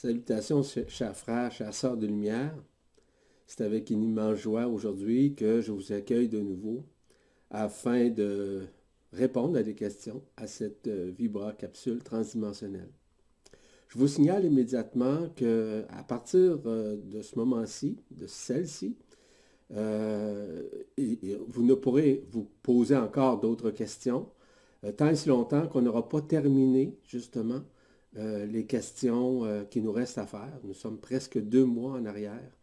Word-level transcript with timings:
Salutations, 0.00 0.62
chers 0.88 1.14
frères, 1.14 1.52
chers 1.52 1.74
sœurs 1.74 1.98
de 1.98 2.06
lumière. 2.06 2.54
C'est 3.46 3.62
avec 3.62 3.90
une 3.90 4.02
immense 4.02 4.38
joie 4.38 4.66
aujourd'hui 4.66 5.34
que 5.34 5.60
je 5.60 5.72
vous 5.72 5.92
accueille 5.92 6.30
de 6.30 6.40
nouveau 6.40 6.86
afin 7.50 8.08
de 8.08 8.62
répondre 9.12 9.58
à 9.58 9.62
des 9.62 9.74
questions 9.74 10.22
à 10.38 10.46
cette 10.46 10.86
euh, 10.86 11.12
Vibra 11.14 11.52
capsule 11.52 12.02
transdimensionnelle. 12.02 12.88
Je 13.88 13.98
vous 13.98 14.08
signale 14.08 14.46
immédiatement 14.46 15.28
que 15.36 15.84
à 15.90 16.02
partir 16.02 16.60
euh, 16.64 16.96
de 16.96 17.20
ce 17.20 17.38
moment-ci, 17.38 17.98
de 18.10 18.26
celle-ci, 18.26 18.96
euh, 19.74 20.62
vous 21.46 21.62
ne 21.62 21.74
pourrez 21.74 22.24
vous 22.30 22.48
poser 22.62 22.96
encore 22.96 23.38
d'autres 23.38 23.70
questions, 23.70 24.30
tant 24.96 25.10
et 25.10 25.14
si 25.14 25.28
longtemps 25.28 25.66
qu'on 25.66 25.82
n'aura 25.82 26.08
pas 26.08 26.22
terminé 26.22 26.96
justement 27.06 27.60
les 28.14 28.66
questions 28.66 29.66
qui 29.70 29.80
nous 29.80 29.92
restent 29.92 30.18
à 30.18 30.26
faire. 30.26 30.58
Nous 30.64 30.74
sommes 30.74 30.98
presque 30.98 31.38
deux 31.38 31.64
mois 31.64 31.92
en 31.92 32.06
arrière. 32.06 32.56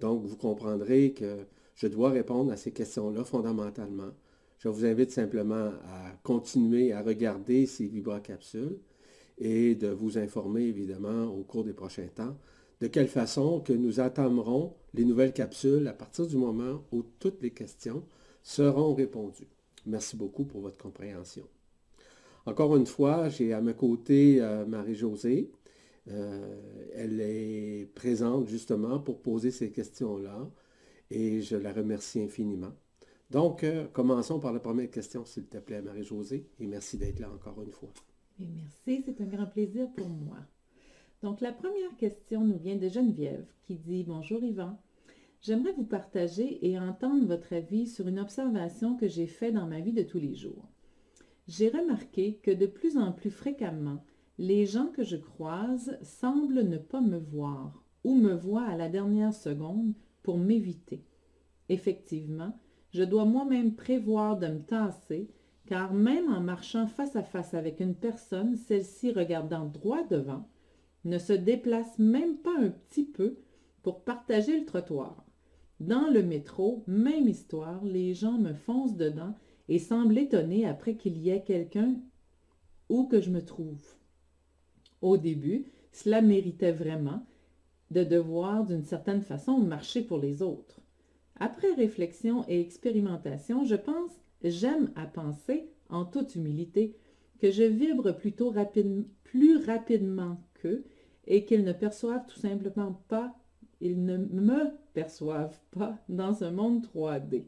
Donc, 0.00 0.24
vous 0.24 0.36
comprendrez 0.36 1.12
que 1.12 1.46
je 1.74 1.86
dois 1.86 2.10
répondre 2.10 2.52
à 2.52 2.56
ces 2.56 2.72
questions-là 2.72 3.24
fondamentalement. 3.24 4.12
Je 4.58 4.68
vous 4.68 4.84
invite 4.84 5.10
simplement 5.10 5.72
à 5.86 6.12
continuer 6.22 6.92
à 6.92 7.02
regarder 7.02 7.66
ces 7.66 7.86
vibracapsules 7.86 8.78
et 9.38 9.74
de 9.74 9.88
vous 9.88 10.18
informer 10.18 10.62
évidemment 10.62 11.24
au 11.24 11.42
cours 11.42 11.64
des 11.64 11.72
prochains 11.72 12.06
temps 12.06 12.36
de 12.80 12.88
quelle 12.88 13.08
façon 13.08 13.60
que 13.60 13.72
nous 13.72 14.00
entamerons 14.00 14.74
les 14.94 15.04
nouvelles 15.04 15.32
capsules 15.32 15.86
à 15.86 15.92
partir 15.92 16.26
du 16.26 16.36
moment 16.36 16.84
où 16.90 17.02
toutes 17.18 17.40
les 17.40 17.52
questions 17.52 18.04
seront 18.42 18.94
répondues. 18.94 19.48
Merci 19.86 20.16
beaucoup 20.16 20.44
pour 20.44 20.60
votre 20.60 20.78
compréhension. 20.78 21.44
Encore 22.44 22.76
une 22.76 22.86
fois, 22.86 23.28
j'ai 23.28 23.52
à 23.52 23.60
mes 23.60 23.74
côtés 23.74 24.40
euh, 24.40 24.66
Marie-Josée. 24.66 25.52
Euh, 26.08 26.90
elle 26.94 27.20
est 27.20 27.88
présente 27.94 28.48
justement 28.48 28.98
pour 28.98 29.22
poser 29.22 29.52
ces 29.52 29.70
questions-là 29.70 30.50
et 31.10 31.40
je 31.40 31.56
la 31.56 31.72
remercie 31.72 32.20
infiniment. 32.20 32.72
Donc, 33.30 33.62
euh, 33.62 33.86
commençons 33.92 34.40
par 34.40 34.52
la 34.52 34.58
première 34.58 34.90
question, 34.90 35.24
s'il 35.24 35.46
te 35.46 35.58
plaît, 35.58 35.80
Marie-Josée, 35.80 36.48
et 36.58 36.66
merci 36.66 36.98
d'être 36.98 37.20
là 37.20 37.30
encore 37.32 37.62
une 37.62 37.70
fois. 37.70 37.92
merci, 38.38 39.04
c'est 39.04 39.20
un 39.20 39.26
grand 39.26 39.46
plaisir 39.46 39.88
pour 39.96 40.08
moi. 40.08 40.38
Donc, 41.22 41.40
la 41.40 41.52
première 41.52 41.96
question 41.96 42.44
nous 42.44 42.58
vient 42.58 42.76
de 42.76 42.88
Geneviève 42.88 43.46
qui 43.62 43.76
dit 43.76 44.02
Bonjour 44.02 44.42
Yvan. 44.42 44.76
J'aimerais 45.40 45.72
vous 45.72 45.84
partager 45.84 46.66
et 46.68 46.78
entendre 46.78 47.26
votre 47.26 47.52
avis 47.52 47.86
sur 47.86 48.08
une 48.08 48.18
observation 48.18 48.96
que 48.96 49.06
j'ai 49.06 49.26
faite 49.28 49.54
dans 49.54 49.66
ma 49.66 49.80
vie 49.80 49.92
de 49.92 50.02
tous 50.02 50.18
les 50.18 50.34
jours. 50.34 50.71
J'ai 51.48 51.68
remarqué 51.68 52.38
que 52.42 52.50
de 52.50 52.66
plus 52.66 52.96
en 52.96 53.12
plus 53.12 53.30
fréquemment, 53.30 54.04
les 54.38 54.64
gens 54.64 54.86
que 54.86 55.02
je 55.02 55.16
croise 55.16 55.98
semblent 56.02 56.62
ne 56.62 56.78
pas 56.78 57.00
me 57.00 57.18
voir 57.18 57.84
ou 58.04 58.14
me 58.14 58.34
voient 58.34 58.66
à 58.66 58.76
la 58.76 58.88
dernière 58.88 59.34
seconde 59.34 59.94
pour 60.22 60.38
m'éviter. 60.38 61.04
Effectivement, 61.68 62.58
je 62.90 63.02
dois 63.02 63.24
moi-même 63.24 63.74
prévoir 63.74 64.38
de 64.38 64.46
me 64.46 64.62
tasser, 64.62 65.30
car 65.66 65.94
même 65.94 66.32
en 66.32 66.40
marchant 66.40 66.86
face 66.86 67.16
à 67.16 67.22
face 67.22 67.54
avec 67.54 67.80
une 67.80 67.94
personne, 67.94 68.56
celle-ci 68.56 69.12
regardant 69.12 69.66
droit 69.66 70.04
devant, 70.04 70.48
ne 71.04 71.18
se 71.18 71.32
déplace 71.32 71.98
même 71.98 72.36
pas 72.36 72.56
un 72.58 72.70
petit 72.70 73.04
peu 73.04 73.38
pour 73.82 74.04
partager 74.04 74.58
le 74.58 74.66
trottoir. 74.66 75.24
Dans 75.80 76.08
le 76.08 76.22
métro, 76.22 76.84
même 76.86 77.28
histoire, 77.28 77.84
les 77.84 78.14
gens 78.14 78.38
me 78.38 78.54
foncent 78.54 78.96
dedans 78.96 79.34
et 79.68 79.78
semblent 79.78 80.18
étonnés 80.18 80.66
après 80.66 80.96
qu'il 80.96 81.18
y 81.18 81.30
ait 81.30 81.42
quelqu'un 81.42 81.96
où 82.88 83.06
que 83.06 83.20
je 83.20 83.30
me 83.30 83.44
trouve. 83.44 83.82
Au 85.00 85.16
début, 85.16 85.66
cela 85.92 86.22
méritait 86.22 86.72
vraiment 86.72 87.24
de 87.90 88.04
devoir 88.04 88.64
d'une 88.64 88.84
certaine 88.84 89.22
façon 89.22 89.58
marcher 89.58 90.02
pour 90.02 90.18
les 90.18 90.42
autres. 90.42 90.80
Après 91.38 91.72
réflexion 91.74 92.44
et 92.48 92.60
expérimentation, 92.60 93.64
je 93.64 93.76
pense, 93.76 94.12
j'aime 94.42 94.90
à 94.96 95.06
penser, 95.06 95.68
en 95.88 96.04
toute 96.04 96.34
humilité, 96.34 96.96
que 97.40 97.50
je 97.50 97.64
vibre 97.64 98.12
plutôt 98.12 98.54
plus 99.24 99.56
rapidement 99.64 100.38
qu'eux 100.54 100.84
et 101.26 101.44
qu'ils 101.44 101.64
ne 101.64 101.72
perçoivent 101.72 102.26
tout 102.26 102.38
simplement 102.38 103.02
pas, 103.08 103.34
ils 103.80 104.04
ne 104.04 104.16
me 104.16 104.70
perçoivent 104.94 105.58
pas 105.72 105.98
dans 106.08 106.44
un 106.44 106.52
monde 106.52 106.86
3D. 106.94 107.44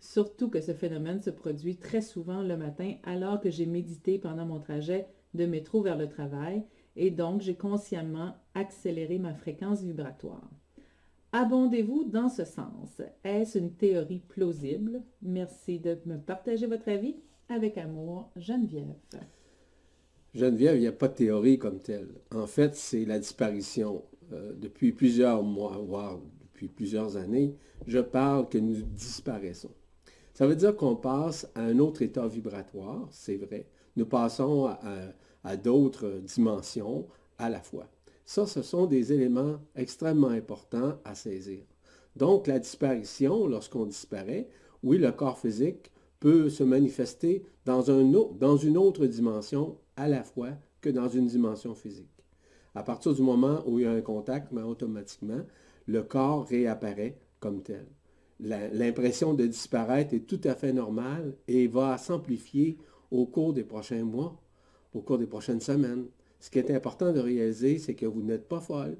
Surtout 0.00 0.48
que 0.48 0.60
ce 0.60 0.72
phénomène 0.72 1.20
se 1.20 1.30
produit 1.30 1.76
très 1.76 2.00
souvent 2.00 2.42
le 2.42 2.56
matin 2.56 2.94
alors 3.02 3.40
que 3.40 3.50
j'ai 3.50 3.66
médité 3.66 4.18
pendant 4.18 4.46
mon 4.46 4.60
trajet 4.60 5.06
de 5.34 5.46
métro 5.46 5.82
vers 5.82 5.96
le 5.96 6.08
travail 6.08 6.64
et 6.96 7.10
donc 7.10 7.42
j'ai 7.42 7.54
consciemment 7.54 8.34
accéléré 8.54 9.18
ma 9.18 9.34
fréquence 9.34 9.82
vibratoire. 9.82 10.48
Abondez-vous 11.32 12.04
dans 12.04 12.28
ce 12.28 12.44
sens. 12.44 13.02
Est-ce 13.24 13.58
une 13.58 13.72
théorie 13.72 14.22
plausible? 14.26 15.02
Merci 15.22 15.78
de 15.78 15.98
me 16.06 16.16
partager 16.16 16.66
votre 16.66 16.88
avis. 16.88 17.16
Avec 17.48 17.78
amour, 17.78 18.30
Geneviève. 18.36 18.94
Geneviève, 20.34 20.76
il 20.76 20.80
n'y 20.80 20.86
a 20.86 20.92
pas 20.92 21.08
de 21.08 21.14
théorie 21.14 21.58
comme 21.58 21.80
telle. 21.80 22.08
En 22.34 22.46
fait, 22.46 22.74
c'est 22.74 23.04
la 23.04 23.18
disparition. 23.18 24.02
Euh, 24.32 24.54
depuis 24.56 24.92
plusieurs 24.92 25.42
mois, 25.42 25.78
voire 25.78 26.18
depuis 26.42 26.68
plusieurs 26.68 27.16
années, 27.16 27.54
je 27.86 27.98
parle 27.98 28.48
que 28.48 28.58
nous 28.58 28.82
disparaissons. 28.82 29.70
Ça 30.36 30.46
veut 30.46 30.54
dire 30.54 30.76
qu'on 30.76 30.96
passe 30.96 31.48
à 31.54 31.62
un 31.62 31.78
autre 31.78 32.02
état 32.02 32.28
vibratoire, 32.28 33.08
c'est 33.10 33.38
vrai. 33.38 33.66
Nous 33.96 34.04
passons 34.04 34.70
à 35.42 35.56
d'autres 35.56 36.20
dimensions 36.22 37.06
à 37.38 37.48
la 37.48 37.62
fois. 37.62 37.86
Ça, 38.26 38.46
ce 38.46 38.60
sont 38.60 38.84
des 38.84 39.14
éléments 39.14 39.56
extrêmement 39.74 40.28
importants 40.28 40.98
à 41.06 41.14
saisir. 41.14 41.60
Donc, 42.16 42.48
la 42.48 42.58
disparition, 42.58 43.46
lorsqu'on 43.46 43.86
disparaît, 43.86 44.46
oui, 44.82 44.98
le 44.98 45.10
corps 45.10 45.38
physique 45.38 45.90
peut 46.20 46.50
se 46.50 46.64
manifester 46.64 47.42
dans, 47.64 47.84
dans 48.38 48.56
une 48.58 48.76
autre 48.76 49.06
dimension 49.06 49.78
à 49.96 50.06
la 50.06 50.22
fois 50.22 50.50
que 50.82 50.90
dans 50.90 51.08
une 51.08 51.28
dimension 51.28 51.74
physique. 51.74 52.22
À 52.74 52.82
partir 52.82 53.14
du 53.14 53.22
moment 53.22 53.62
où 53.64 53.78
il 53.78 53.84
y 53.84 53.88
a 53.88 53.92
un 53.92 54.02
contact, 54.02 54.52
mais 54.52 54.60
automatiquement, 54.60 55.46
le 55.86 56.02
corps 56.02 56.46
réapparaît 56.46 57.16
comme 57.40 57.62
tel. 57.62 57.86
L'impression 58.40 59.34
de 59.34 59.46
disparaître 59.46 60.12
est 60.14 60.26
tout 60.26 60.40
à 60.44 60.54
fait 60.54 60.72
normale 60.72 61.34
et 61.48 61.66
va 61.66 61.96
s'amplifier 61.96 62.76
au 63.10 63.26
cours 63.26 63.52
des 63.52 63.64
prochains 63.64 64.04
mois, 64.04 64.40
au 64.94 65.00
cours 65.00 65.18
des 65.18 65.26
prochaines 65.26 65.60
semaines, 65.60 66.06
ce 66.40 66.50
qui 66.50 66.58
est 66.58 66.70
important 66.70 67.12
de 67.12 67.20
réaliser, 67.20 67.78
c'est 67.78 67.94
que 67.94 68.06
vous 68.06 68.22
n'êtes 68.22 68.48
pas 68.48 68.60
folle. 68.60 68.96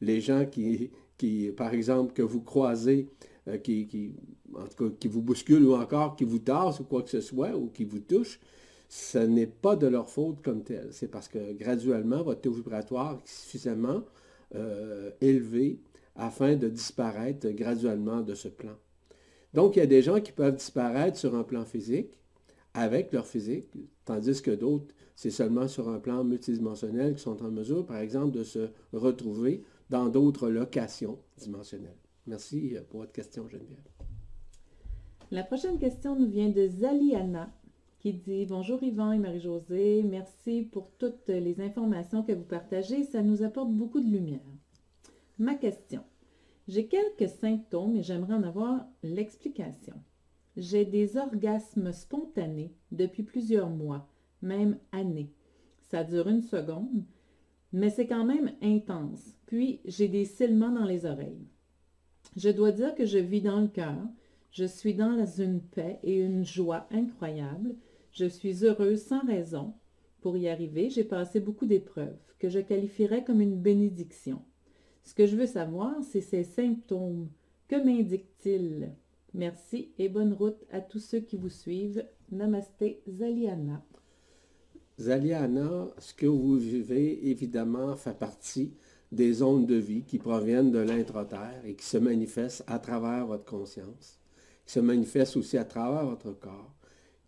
Les 0.00 0.20
gens 0.20 0.46
qui, 0.46 1.52
par 1.56 1.74
exemple, 1.74 2.12
que 2.12 2.22
vous 2.22 2.42
croisez, 2.42 3.08
euh, 3.48 3.58
qui, 3.58 4.14
en 4.54 4.66
tout 4.66 4.90
cas, 4.90 4.96
qui 4.98 5.08
vous 5.08 5.22
bousculent 5.22 5.66
ou 5.66 5.74
encore 5.74 6.16
qui 6.16 6.24
vous 6.24 6.38
tassent 6.38 6.80
ou 6.80 6.84
quoi 6.84 7.02
que 7.02 7.10
ce 7.10 7.20
soit, 7.20 7.56
ou 7.56 7.68
qui 7.68 7.84
vous 7.84 8.00
touchent, 8.00 8.40
ce 8.88 9.18
n'est 9.18 9.46
pas 9.46 9.74
de 9.76 9.86
leur 9.86 10.08
faute 10.08 10.42
comme 10.42 10.62
tel. 10.62 10.88
C'est 10.92 11.10
parce 11.10 11.28
que 11.28 11.52
graduellement, 11.54 12.22
votre 12.22 12.42
taux 12.42 12.52
vibratoire 12.52 13.20
est 13.24 13.28
suffisamment 13.28 14.02
euh, 14.54 15.10
élevé 15.20 15.78
afin 16.16 16.56
de 16.56 16.68
disparaître 16.68 17.48
graduellement 17.50 18.20
de 18.20 18.34
ce 18.34 18.48
plan. 18.48 18.76
Donc, 19.54 19.76
il 19.76 19.80
y 19.80 19.82
a 19.82 19.86
des 19.86 20.02
gens 20.02 20.20
qui 20.20 20.32
peuvent 20.32 20.56
disparaître 20.56 21.16
sur 21.16 21.34
un 21.34 21.44
plan 21.44 21.64
physique, 21.64 22.10
avec 22.74 23.12
leur 23.12 23.26
physique, 23.26 23.68
tandis 24.04 24.42
que 24.42 24.50
d'autres 24.50 24.94
c'est 25.16 25.30
seulement 25.30 25.66
sur 25.66 25.88
un 25.88 25.98
plan 25.98 26.22
multidimensionnel 26.22 27.12
qu'ils 27.12 27.22
sont 27.22 27.42
en 27.42 27.50
mesure, 27.50 27.86
par 27.86 27.96
exemple, 27.96 28.32
de 28.32 28.44
se 28.44 28.68
retrouver 28.92 29.64
dans 29.88 30.08
d'autres 30.08 30.50
locations 30.50 31.18
dimensionnelles. 31.38 31.96
Merci 32.26 32.76
euh, 32.76 32.82
pour 32.88 33.00
votre 33.00 33.12
question, 33.12 33.48
Geneviève. 33.48 33.78
La 35.30 35.42
prochaine 35.42 35.78
question 35.78 36.16
nous 36.16 36.28
vient 36.28 36.50
de 36.50 36.68
Zaliana 36.68 37.50
qui 37.98 38.12
dit 38.12 38.44
Bonjour 38.46 38.82
Yvan 38.82 39.12
et 39.12 39.18
Marie-Josée, 39.18 40.02
merci 40.04 40.62
pour 40.70 40.90
toutes 40.98 41.28
les 41.28 41.60
informations 41.60 42.22
que 42.22 42.32
vous 42.32 42.44
partagez, 42.44 43.02
ça 43.04 43.22
nous 43.22 43.42
apporte 43.42 43.72
beaucoup 43.72 44.00
de 44.00 44.08
lumière. 44.08 44.44
Ma 45.38 45.54
question 45.54 46.02
J'ai 46.68 46.86
quelques 46.86 47.28
symptômes 47.28 47.96
et 47.96 48.02
j'aimerais 48.02 48.34
en 48.34 48.42
avoir 48.42 48.86
l'explication. 49.02 49.94
J'ai 50.56 50.84
des 50.84 51.16
orgasmes 51.16 51.92
spontanés 51.92 52.74
depuis 52.90 53.22
plusieurs 53.22 53.70
mois 53.70 54.08
même 54.42 54.78
année. 54.92 55.32
Ça 55.82 56.04
dure 56.04 56.28
une 56.28 56.42
seconde, 56.42 57.04
mais 57.72 57.90
c'est 57.90 58.06
quand 58.06 58.24
même 58.24 58.52
intense. 58.62 59.38
Puis, 59.46 59.80
j'ai 59.84 60.08
des 60.08 60.24
silements 60.24 60.72
dans 60.72 60.84
les 60.84 61.06
oreilles. 61.06 61.46
Je 62.36 62.50
dois 62.50 62.72
dire 62.72 62.94
que 62.94 63.04
je 63.04 63.18
vis 63.18 63.42
dans 63.42 63.60
le 63.60 63.68
cœur. 63.68 63.98
Je 64.50 64.64
suis 64.64 64.94
dans 64.94 65.24
une 65.26 65.60
paix 65.60 65.98
et 66.02 66.20
une 66.20 66.44
joie 66.44 66.86
incroyables. 66.90 67.76
Je 68.12 68.26
suis 68.26 68.64
heureuse 68.64 69.02
sans 69.02 69.24
raison. 69.24 69.74
Pour 70.20 70.36
y 70.36 70.48
arriver, 70.48 70.90
j'ai 70.90 71.04
passé 71.04 71.40
beaucoup 71.40 71.66
d'épreuves 71.66 72.18
que 72.38 72.48
je 72.48 72.60
qualifierais 72.60 73.24
comme 73.24 73.40
une 73.40 73.60
bénédiction. 73.60 74.42
Ce 75.06 75.14
que 75.14 75.24
je 75.26 75.36
veux 75.36 75.46
savoir, 75.46 75.94
c'est 76.02 76.20
ces 76.20 76.42
symptômes. 76.42 77.28
Que 77.68 77.76
m'indiquent-ils? 77.76 78.90
Merci 79.34 79.92
et 79.98 80.08
bonne 80.08 80.32
route 80.32 80.64
à 80.72 80.80
tous 80.80 80.98
ceux 80.98 81.20
qui 81.20 81.36
vous 81.36 81.48
suivent. 81.48 82.04
Namasté 82.32 83.02
Zaliana. 83.08 83.84
Zaliana, 84.98 85.86
ce 85.98 86.12
que 86.12 86.26
vous 86.26 86.56
vivez, 86.56 87.30
évidemment, 87.30 87.94
fait 87.94 88.18
partie 88.18 88.74
des 89.12 89.32
zones 89.34 89.64
de 89.64 89.76
vie 89.76 90.02
qui 90.02 90.18
proviennent 90.18 90.72
de 90.72 90.80
l'intra-terre 90.80 91.62
et 91.64 91.76
qui 91.76 91.86
se 91.86 91.98
manifestent 91.98 92.64
à 92.66 92.80
travers 92.80 93.26
votre 93.26 93.44
conscience, 93.44 94.18
qui 94.66 94.72
se 94.72 94.80
manifestent 94.80 95.36
aussi 95.36 95.56
à 95.56 95.64
travers 95.64 96.04
votre 96.04 96.32
corps, 96.32 96.74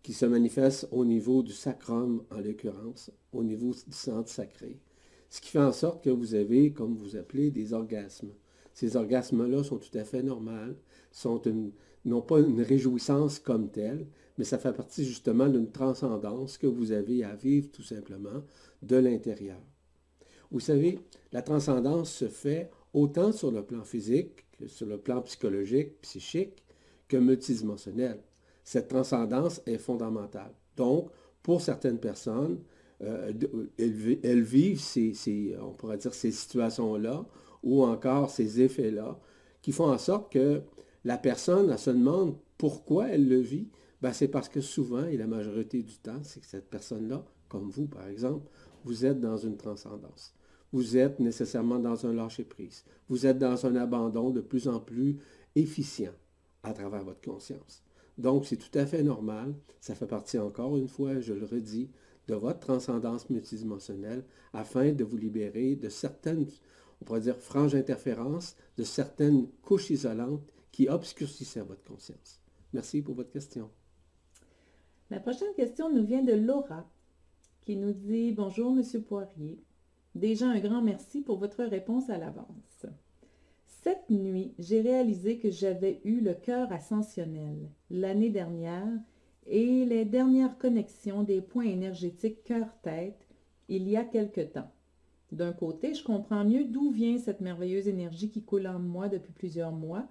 qui 0.03 0.11
se 0.11 0.25
manifestent 0.25 0.89
au 0.91 1.05
niveau 1.05 1.43
du 1.43 1.53
sacrum 1.53 2.23
en 2.29 2.41
l'occurrence, 2.41 3.09
au 3.31 3.41
niveau 3.41 3.71
du 3.71 3.93
centre 3.93 4.29
sacré. 4.29 4.81
Ce 5.29 5.41
qui 5.41 5.49
fait 5.49 5.59
en 5.59 5.71
sorte 5.71 6.03
que 6.03 6.09
vous 6.09 6.33
avez, 6.33 6.71
comme 6.71 6.95
vous 6.95 7.15
appelez, 7.15 7.51
des 7.51 7.73
orgasmes. 7.73 8.31
Ces 8.73 8.95
orgasmes-là 8.95 9.63
sont 9.63 9.77
tout 9.77 9.95
à 9.97 10.03
fait 10.03 10.23
normaux, 10.23 10.75
sont 11.11 11.41
n'ont 12.05 12.21
pas 12.21 12.39
une 12.39 12.61
réjouissance 12.61 13.39
comme 13.39 13.69
telle, 13.69 14.07
mais 14.37 14.45
ça 14.45 14.57
fait 14.57 14.73
partie 14.73 15.03
justement 15.03 15.47
d'une 15.49 15.71
transcendance 15.71 16.57
que 16.57 16.67
vous 16.67 16.91
avez 16.91 17.23
à 17.23 17.35
vivre 17.35 17.69
tout 17.71 17.83
simplement 17.83 18.41
de 18.81 18.95
l'intérieur. 18.95 19.61
Vous 20.49 20.61
savez, 20.61 20.99
la 21.31 21.41
transcendance 21.41 22.11
se 22.11 22.27
fait 22.27 22.71
autant 22.93 23.31
sur 23.31 23.51
le 23.51 23.63
plan 23.63 23.83
physique 23.83 24.45
que 24.57 24.67
sur 24.67 24.87
le 24.87 24.97
plan 24.97 25.21
psychologique, 25.21 26.01
psychique, 26.01 26.63
que 27.07 27.17
multidimensionnel. 27.17 28.19
Cette 28.63 28.87
transcendance 28.87 29.61
est 29.65 29.77
fondamentale. 29.77 30.53
Donc, 30.77 31.09
pour 31.43 31.61
certaines 31.61 31.99
personnes, 31.99 32.59
euh, 33.01 33.31
elles, 33.77 34.41
vivent 34.41 34.81
ces, 34.81 35.55
on 35.61 35.71
pourrait 35.71 35.97
dire 35.97 36.13
ces 36.13 36.31
situations-là 36.31 37.25
ou 37.63 37.83
encore 37.83 38.29
ces 38.29 38.61
effets-là 38.61 39.19
qui 39.61 39.71
font 39.71 39.89
en 39.89 39.97
sorte 39.97 40.31
que 40.31 40.61
la 41.05 41.17
personne 41.17 41.75
se 41.77 41.89
demande 41.89 42.35
pourquoi 42.57 43.07
elle 43.07 43.27
le 43.27 43.39
vit. 43.39 43.69
Ben, 44.01 44.13
c'est 44.13 44.27
parce 44.27 44.49
que 44.49 44.61
souvent, 44.61 45.05
et 45.05 45.17
la 45.17 45.27
majorité 45.27 45.81
du 45.81 45.97
temps, 45.97 46.19
c'est 46.23 46.39
que 46.39 46.45
cette 46.45 46.69
personne-là, 46.69 47.23
comme 47.47 47.69
vous 47.69 47.87
par 47.87 48.07
exemple, 48.07 48.45
vous 48.85 49.05
êtes 49.05 49.19
dans 49.19 49.37
une 49.37 49.57
transcendance. 49.57 50.33
Vous 50.71 50.97
êtes 50.97 51.19
nécessairement 51.19 51.79
dans 51.79 52.05
un 52.05 52.13
lâcher-prise. 52.13 52.85
Vous 53.09 53.25
êtes 53.25 53.39
dans 53.39 53.65
un 53.65 53.75
abandon 53.75 54.29
de 54.29 54.41
plus 54.41 54.67
en 54.67 54.79
plus 54.79 55.17
efficient 55.55 56.13
à 56.63 56.73
travers 56.73 57.03
votre 57.03 57.21
conscience. 57.21 57.83
Donc, 58.17 58.45
c'est 58.45 58.57
tout 58.57 58.77
à 58.77 58.85
fait 58.85 59.01
normal. 59.01 59.55
Ça 59.79 59.95
fait 59.95 60.05
partie 60.05 60.37
encore 60.37 60.77
une 60.77 60.89
fois, 60.89 61.19
je 61.19 61.33
le 61.33 61.45
redis, 61.45 61.89
de 62.29 62.35
votre 62.35 62.59
transcendance 62.59 63.27
multidimensionnelle 63.31 64.23
afin 64.53 64.91
de 64.91 65.03
vous 65.03 65.17
libérer 65.17 65.75
de 65.75 65.89
certaines, 65.89 66.45
on 67.01 67.05
pourrait 67.05 67.21
dire, 67.21 67.37
franges 67.37 67.73
interférences, 67.73 68.55
de 68.77 68.83
certaines 68.83 69.47
couches 69.63 69.89
isolantes 69.89 70.53
qui 70.71 70.87
obscurcissaient 70.87 71.61
votre 71.61 71.83
conscience. 71.83 72.39
Merci 72.71 73.01
pour 73.01 73.15
votre 73.15 73.31
question. 73.31 73.71
La 75.09 75.19
prochaine 75.19 75.53
question 75.55 75.91
nous 75.91 76.05
vient 76.05 76.21
de 76.21 76.33
Laura, 76.33 76.87
qui 77.61 77.75
nous 77.75 77.93
dit 77.93 78.31
Bonjour, 78.31 78.71
Monsieur 78.73 79.01
Poirier. 79.01 79.59
Déjà 80.13 80.47
un 80.47 80.59
grand 80.59 80.83
merci 80.83 81.21
pour 81.21 81.39
votre 81.39 81.63
réponse 81.63 82.11
à 82.11 82.19
l'avance. 82.19 82.85
Cette 83.65 84.09
nuit, 84.11 84.53
j'ai 84.59 84.81
réalisé 84.81 85.39
que 85.39 85.49
j'avais 85.49 85.99
eu 86.03 86.19
le 86.19 86.35
cœur 86.35 86.71
ascensionnel 86.71 87.71
l'année 87.89 88.29
dernière 88.29 88.99
et 89.49 89.83
les 89.83 90.05
dernières 90.05 90.57
connexions 90.59 91.23
des 91.23 91.41
points 91.41 91.65
énergétiques 91.65 92.43
cœur-tête 92.43 93.27
il 93.67 93.89
y 93.89 93.97
a 93.97 94.03
quelque 94.03 94.41
temps. 94.41 94.71
D'un 95.31 95.53
côté, 95.53 95.93
je 95.93 96.03
comprends 96.03 96.43
mieux 96.43 96.65
d'où 96.65 96.91
vient 96.91 97.17
cette 97.17 97.41
merveilleuse 97.41 97.87
énergie 97.87 98.29
qui 98.29 98.43
coule 98.43 98.67
en 98.67 98.79
moi 98.79 99.09
depuis 99.09 99.33
plusieurs 99.33 99.71
mois, 99.71 100.07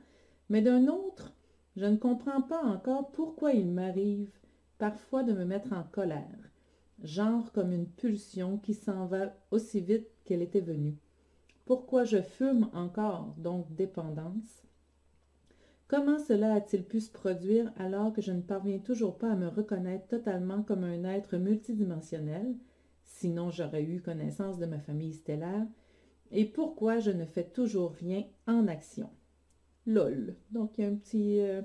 mais 0.48 0.60
d'un 0.60 0.88
autre, 0.88 1.32
je 1.76 1.86
ne 1.86 1.96
comprends 1.96 2.42
pas 2.42 2.62
encore 2.64 3.10
pourquoi 3.12 3.52
il 3.52 3.70
m'arrive 3.70 4.30
parfois 4.78 5.22
de 5.22 5.32
me 5.32 5.44
mettre 5.44 5.72
en 5.72 5.84
colère, 5.84 6.50
genre 7.02 7.52
comme 7.52 7.72
une 7.72 7.88
pulsion 7.88 8.58
qui 8.58 8.74
s'en 8.74 9.06
va 9.06 9.34
aussi 9.50 9.80
vite 9.80 10.08
qu'elle 10.24 10.42
était 10.42 10.60
venue. 10.60 10.96
Pourquoi 11.64 12.04
je 12.04 12.22
fume 12.22 12.68
encore, 12.72 13.34
donc 13.38 13.72
dépendance? 13.74 14.67
Comment 15.88 16.18
cela 16.18 16.52
a-t-il 16.52 16.84
pu 16.84 17.00
se 17.00 17.10
produire 17.10 17.72
alors 17.78 18.12
que 18.12 18.20
je 18.20 18.32
ne 18.32 18.42
parviens 18.42 18.78
toujours 18.78 19.16
pas 19.16 19.32
à 19.32 19.36
me 19.36 19.48
reconnaître 19.48 20.06
totalement 20.06 20.62
comme 20.62 20.84
un 20.84 21.04
être 21.04 21.38
multidimensionnel, 21.38 22.54
sinon 23.04 23.50
j'aurais 23.50 23.84
eu 23.84 24.02
connaissance 24.02 24.58
de 24.58 24.66
ma 24.66 24.80
famille 24.80 25.14
stellaire, 25.14 25.66
et 26.30 26.44
pourquoi 26.44 26.98
je 26.98 27.10
ne 27.10 27.24
fais 27.24 27.44
toujours 27.44 27.92
rien 27.92 28.24
en 28.46 28.68
action? 28.68 29.08
LOL. 29.86 30.36
Donc 30.50 30.76
il 30.76 30.84
y 30.84 30.86
a 30.86 30.90
un 30.90 30.94
petit, 30.96 31.40
euh, 31.40 31.62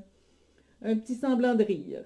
un 0.82 0.98
petit 0.98 1.16
semblant 1.16 1.56
de 1.56 1.64
rire. 1.66 2.06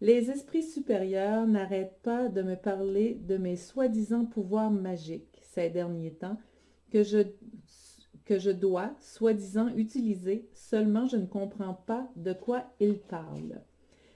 Les 0.00 0.32
esprits 0.32 0.64
supérieurs 0.64 1.46
n'arrêtent 1.46 2.00
pas 2.02 2.28
de 2.28 2.42
me 2.42 2.56
parler 2.56 3.14
de 3.14 3.36
mes 3.36 3.54
soi-disant 3.54 4.26
pouvoirs 4.26 4.72
magiques 4.72 5.40
ces 5.40 5.70
derniers 5.70 6.14
temps 6.14 6.38
que 6.90 7.04
je, 7.04 7.18
que 8.24 8.38
je 8.38 8.50
dois, 8.50 8.94
soi-disant, 9.00 9.68
utiliser, 9.76 10.48
seulement 10.54 11.06
je 11.06 11.16
ne 11.16 11.26
comprends 11.26 11.74
pas 11.74 12.08
de 12.16 12.32
quoi 12.32 12.64
ils 12.80 12.98
parlent. 12.98 13.60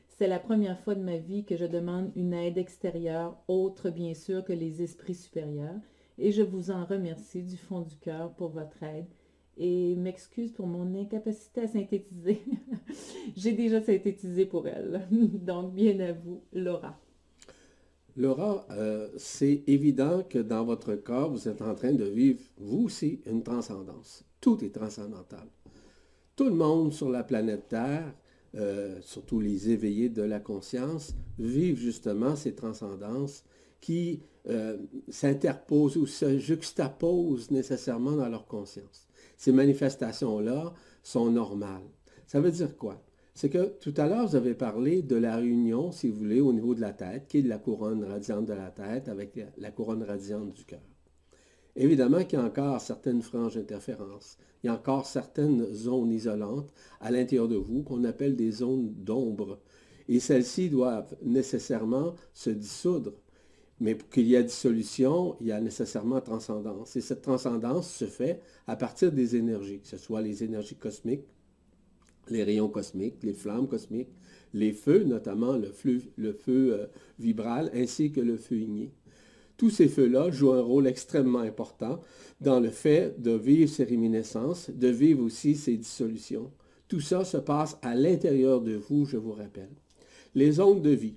C'est 0.09 0.29
la 0.29 0.41
première 0.41 0.81
fois 0.81 0.95
de 0.95 1.03
ma 1.03 1.19
vie 1.19 1.45
que 1.45 1.57
je 1.57 1.67
demande 1.67 2.11
une 2.17 2.33
aide 2.33 2.59
extérieure, 2.59 3.37
autre 3.47 3.91
bien 3.91 4.15
sûr 4.15 4.45
que 4.45 4.53
les 4.53 4.83
esprits 4.83 5.15
supérieurs, 5.15 5.79
et 6.19 6.33
je 6.33 6.43
vous 6.43 6.71
en 6.71 6.85
remercie 6.85 7.43
du 7.43 7.57
fond 7.57 7.83
du 7.83 7.97
cœur 7.97 8.35
pour 8.35 8.49
votre 8.49 8.83
aide 8.83 9.07
et 9.57 9.95
m'excuse 9.97 10.53
pour 10.53 10.67
mon 10.67 10.95
incapacité 10.99 11.63
à 11.63 11.69
synthétiser. 11.69 12.43
J'ai 13.37 13.53
déjà 13.53 13.81
synthétisé 13.81 14.47
pour 14.47 14.67
elle. 14.67 15.07
Donc, 15.11 15.75
bien 15.75 15.99
à 16.01 16.13
vous, 16.13 16.43
Laura. 16.53 16.99
Laura, 18.17 18.67
euh, 18.71 19.09
c'est 19.17 19.63
évident 19.67 20.25
que 20.29 20.39
dans 20.39 20.65
votre 20.65 20.95
corps, 20.95 21.31
vous 21.31 21.49
êtes 21.49 21.63
en 21.63 21.75
train 21.75 21.93
de 21.93 22.05
vivre, 22.05 22.41
vous 22.59 22.85
aussi, 22.85 23.21
une 23.27 23.43
transcendance. 23.43 24.25
Tout 24.41 24.65
est 24.65 24.75
transcendantal. 24.75 25.47
Tout 26.35 26.45
le 26.45 26.55
monde 26.55 26.93
sur 26.93 27.11
la 27.11 27.23
planète 27.23 27.69
Terre, 27.69 28.13
euh, 28.57 28.99
surtout 29.03 29.41
les 29.41 29.71
éveillés 29.71 30.09
de 30.09 30.23
la 30.23 30.41
conscience, 30.41 31.15
vivent 31.39 31.79
justement 31.79 32.35
ces 32.35 32.55
transcendances 32.55 33.45
qui 33.81 34.21
euh, 34.49 34.79
s'interposent 35.09 35.97
ou 35.97 36.07
se 36.07 36.39
juxtaposent 36.39 37.51
nécessairement 37.51 38.17
dans 38.17 38.29
leur 38.29 38.47
conscience 38.47 39.09
ces 39.39 39.53
manifestations-là 39.53 40.75
sont 41.03 41.31
normales. 41.31 41.89
Ça 42.27 42.41
veut 42.41 42.51
dire 42.51 42.77
quoi? 42.77 43.01
C'est 43.39 43.51
que 43.51 43.67
tout 43.79 43.95
à 43.99 44.09
l'heure, 44.09 44.27
vous 44.27 44.35
avez 44.35 44.55
parlé 44.55 45.01
de 45.01 45.15
la 45.15 45.37
réunion, 45.37 45.93
si 45.93 46.09
vous 46.09 46.19
voulez, 46.19 46.41
au 46.41 46.53
niveau 46.53 46.75
de 46.75 46.81
la 46.81 46.93
tête, 46.93 47.29
qui 47.29 47.39
est 47.39 47.43
la 47.43 47.59
couronne 47.59 48.03
radiante 48.03 48.47
de 48.47 48.53
la 48.53 48.73
tête 48.73 49.09
avec 49.09 49.39
la 49.59 49.71
couronne 49.71 50.03
radiante 50.03 50.55
du 50.55 50.65
cœur. 50.65 50.83
Évidemment 51.77 52.25
qu'il 52.25 52.37
y 52.37 52.43
a 52.43 52.45
encore 52.45 52.81
certaines 52.81 53.23
franges 53.23 53.55
d'interférence. 53.55 54.39
Il 54.61 54.67
y 54.67 54.71
a 54.71 54.75
encore 54.75 55.07
certaines 55.07 55.73
zones 55.73 56.11
isolantes 56.11 56.73
à 57.01 57.13
l'intérieur 57.13 57.47
de 57.47 57.55
vous 57.55 57.85
qu'on 57.85 58.03
appelle 58.03 58.35
des 58.35 58.51
zones 58.51 58.93
d'ombre. 58.93 59.61
Et 60.09 60.19
celles-ci 60.19 60.69
doivent 60.69 61.17
nécessairement 61.23 62.17
se 62.35 62.51
dissoudre 62.51 63.13
mais 63.81 63.95
pour 63.95 64.09
qu'il 64.09 64.27
y 64.27 64.35
ait 64.35 64.43
dissolution, 64.43 65.37
il 65.41 65.47
y 65.47 65.53
a 65.53 65.61
nécessairement 65.61 66.21
transcendance. 66.21 66.97
Et 66.97 67.01
cette 67.01 67.23
transcendance 67.23 67.89
se 67.89 68.07
fait 68.07 68.41
à 68.67 68.75
partir 68.75 69.13
des 69.13 69.37
énergies, 69.37 69.79
que 69.79 69.87
ce 69.87 69.97
soit 69.97 70.21
les 70.21 70.43
énergies 70.43 70.75
cosmiques, 70.75 71.29
les 72.31 72.45
rayons 72.45 72.69
cosmiques, 72.69 73.23
les 73.23 73.33
flammes 73.33 73.69
cosmiques, 73.69 74.13
les 74.55 74.73
feux, 74.73 75.05
notamment 75.05 75.57
le 75.57 75.71
feu, 75.73 76.03
euh, 76.19 76.87
vibral, 77.19 77.71
ainsi 77.75 78.13
que 78.13 78.21
le 78.21 78.37
feu 78.37 78.57
igné. 78.57 78.93
Tous 79.57 79.71
ces 79.71 79.89
feux-là 79.89 80.31
jouent 80.31 80.53
un 80.53 80.63
rôle 80.63 80.87
extrêmement 80.87 81.41
important 81.41 82.01
dans 82.41 82.61
le 82.61 82.71
fait 82.71 83.21
de 83.21 83.33
vivre 83.33 83.69
ces 83.69 83.85
réminiscences, 83.85 84.71
de 84.71 84.89
vivre 84.89 85.25
aussi 85.25 85.57
ces 85.57 85.77
dissolutions. 85.77 86.53
Tout 86.87 87.01
ça 87.01 87.25
se 87.25 87.37
passe 87.37 87.77
à 87.83 87.95
l'intérieur 87.95 88.61
de 88.61 88.77
vous, 88.77 89.05
je 89.05 89.17
vous 89.17 89.33
rappelle. 89.33 89.75
Les 90.35 90.61
ondes 90.61 90.83
de 90.83 90.91
vie 90.91 91.17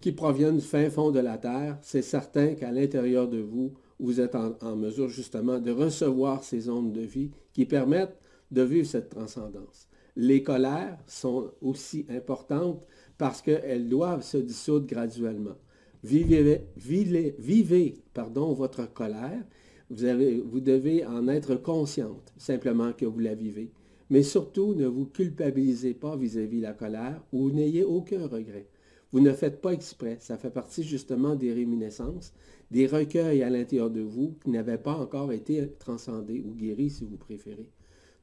qui 0.00 0.12
proviennent 0.12 0.58
du 0.58 0.64
fin 0.64 0.88
fond 0.88 1.10
de 1.10 1.20
la 1.20 1.38
terre, 1.38 1.78
c'est 1.82 2.02
certain 2.02 2.54
qu'à 2.54 2.70
l'intérieur 2.72 3.28
de 3.28 3.38
vous, 3.38 3.74
vous 3.98 4.20
êtes 4.20 4.34
en, 4.34 4.76
mesure 4.76 5.08
justement 5.08 5.58
de 5.58 5.70
recevoir 5.70 6.44
ces 6.44 6.68
ondes 6.68 6.92
de 6.92 7.00
vie 7.00 7.30
qui 7.52 7.64
permettent 7.64 8.18
de 8.50 8.62
vivre 8.62 8.86
cette 8.86 9.08
transcendance. 9.08 9.88
Les 10.16 10.42
colères 10.42 10.98
sont 11.06 11.52
aussi 11.60 12.06
importantes 12.08 12.82
parce 13.18 13.42
qu'elles 13.42 13.88
doivent 13.88 14.24
se 14.24 14.38
dissoudre 14.38 14.86
graduellement. 14.86 15.56
Vivez, 16.02 16.62
vivez, 16.76 17.34
vivez 17.38 17.94
pardon, 18.14 18.54
votre 18.54 18.92
colère. 18.92 19.44
Vous, 19.90 20.60
devez 20.60 21.04
en 21.04 21.28
être 21.28 21.56
consciente, 21.56 22.32
simplement 22.38 22.92
que 22.92 23.04
vous 23.04 23.20
la 23.20 23.34
vivez. 23.34 23.70
Mais 24.08 24.22
surtout, 24.22 24.74
ne 24.74 24.86
vous 24.86 25.04
culpabilisez 25.04 25.94
pas 25.94 26.16
vis-à-vis 26.16 26.58
de 26.58 26.62
la 26.62 26.72
colère 26.72 27.22
ou 27.32 27.50
n'ayez 27.50 27.84
aucun 27.84 28.26
regret. 28.26 28.68
Vous 29.12 29.20
ne 29.20 29.32
faites 29.32 29.60
pas 29.60 29.72
exprès. 29.72 30.16
Ça 30.20 30.38
fait 30.38 30.50
partie 30.50 30.82
justement 30.82 31.36
des 31.36 31.52
réminiscences, 31.52 32.32
des 32.70 32.86
recueils 32.86 33.42
à 33.42 33.50
l'intérieur 33.50 33.90
de 33.90 34.00
vous 34.00 34.36
qui 34.42 34.50
n'avaient 34.50 34.78
pas 34.78 34.96
encore 34.96 35.32
été 35.32 35.72
transcendés 35.78 36.42
ou 36.44 36.54
guéris, 36.54 36.90
si 36.90 37.04
vous 37.04 37.16
préférez. 37.16 37.68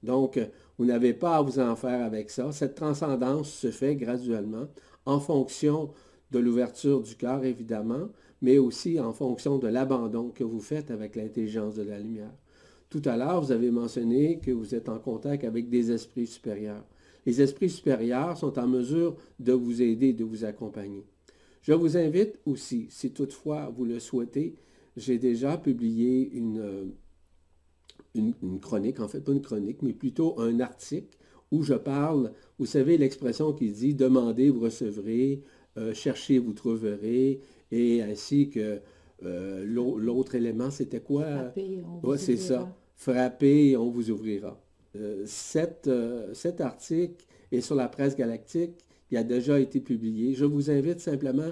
Donc, 0.03 0.39
vous 0.77 0.85
n'avez 0.85 1.13
pas 1.13 1.37
à 1.37 1.41
vous 1.41 1.59
en 1.59 1.75
faire 1.75 2.03
avec 2.03 2.29
ça. 2.29 2.51
Cette 2.51 2.75
transcendance 2.75 3.49
se 3.49 3.71
fait 3.71 3.95
graduellement 3.95 4.67
en 5.05 5.19
fonction 5.19 5.91
de 6.31 6.39
l'ouverture 6.39 7.01
du 7.01 7.15
cœur, 7.15 7.43
évidemment, 7.45 8.09
mais 8.41 8.57
aussi 8.57 8.99
en 8.99 9.13
fonction 9.13 9.57
de 9.57 9.67
l'abandon 9.67 10.29
que 10.29 10.43
vous 10.43 10.59
faites 10.59 10.91
avec 10.91 11.15
l'intelligence 11.15 11.75
de 11.75 11.83
la 11.83 11.99
lumière. 11.99 12.33
Tout 12.89 13.01
à 13.05 13.17
l'heure, 13.17 13.41
vous 13.41 13.51
avez 13.51 13.71
mentionné 13.71 14.39
que 14.39 14.51
vous 14.51 14.75
êtes 14.75 14.89
en 14.89 14.99
contact 14.99 15.43
avec 15.45 15.69
des 15.69 15.91
esprits 15.91 16.27
supérieurs. 16.27 16.83
Les 17.25 17.41
esprits 17.41 17.69
supérieurs 17.69 18.37
sont 18.37 18.59
en 18.59 18.67
mesure 18.67 19.15
de 19.39 19.53
vous 19.53 19.81
aider, 19.81 20.13
de 20.13 20.25
vous 20.25 20.43
accompagner. 20.43 21.05
Je 21.61 21.71
vous 21.71 21.95
invite 21.95 22.39
aussi, 22.45 22.87
si 22.89 23.11
toutefois 23.11 23.71
vous 23.73 23.85
le 23.85 23.99
souhaitez, 23.99 24.55
j'ai 24.97 25.17
déjà 25.17 25.57
publié 25.57 26.29
une, 26.33 26.91
une, 28.15 28.59
chronique, 28.59 28.99
en 28.99 29.07
fait 29.07 29.21
pas 29.21 29.31
une 29.31 29.41
chronique, 29.41 29.81
mais 29.81 29.93
plutôt 29.93 30.39
un 30.39 30.59
article 30.59 31.17
où 31.51 31.63
je 31.63 31.73
parle, 31.73 32.31
vous 32.57 32.65
savez 32.65 32.97
l'expression 32.97 33.53
qui 33.53 33.71
dit 33.71 33.93
demandez, 33.93 34.49
vous 34.49 34.61
recevrez, 34.61 35.41
euh, 35.77 35.93
cherchez, 35.93 36.39
vous 36.39 36.53
trouverez, 36.53 37.41
et 37.71 38.01
ainsi 38.01 38.49
que 38.49 38.79
euh, 39.23 39.63
l'autre 39.65 40.35
élément, 40.35 40.71
c'était 40.71 40.99
quoi? 40.99 41.53
Ouais, 42.03 42.17
c'est 42.17 42.37
ça. 42.37 42.75
Frappez 42.95 43.77
on 43.77 43.89
vous 43.89 44.11
ouvrira. 44.11 44.59
Euh, 44.95 45.23
cet, 45.25 45.89
cet 46.33 46.61
article 46.61 47.25
est 47.51 47.61
sur 47.61 47.75
la 47.75 47.87
presse 47.87 48.15
galactique 48.15 48.73
il 49.13 49.17
a 49.17 49.23
déjà 49.23 49.59
été 49.59 49.79
publié. 49.79 50.33
Je 50.33 50.43
vous 50.43 50.71
invite 50.71 50.99
simplement 50.99 51.51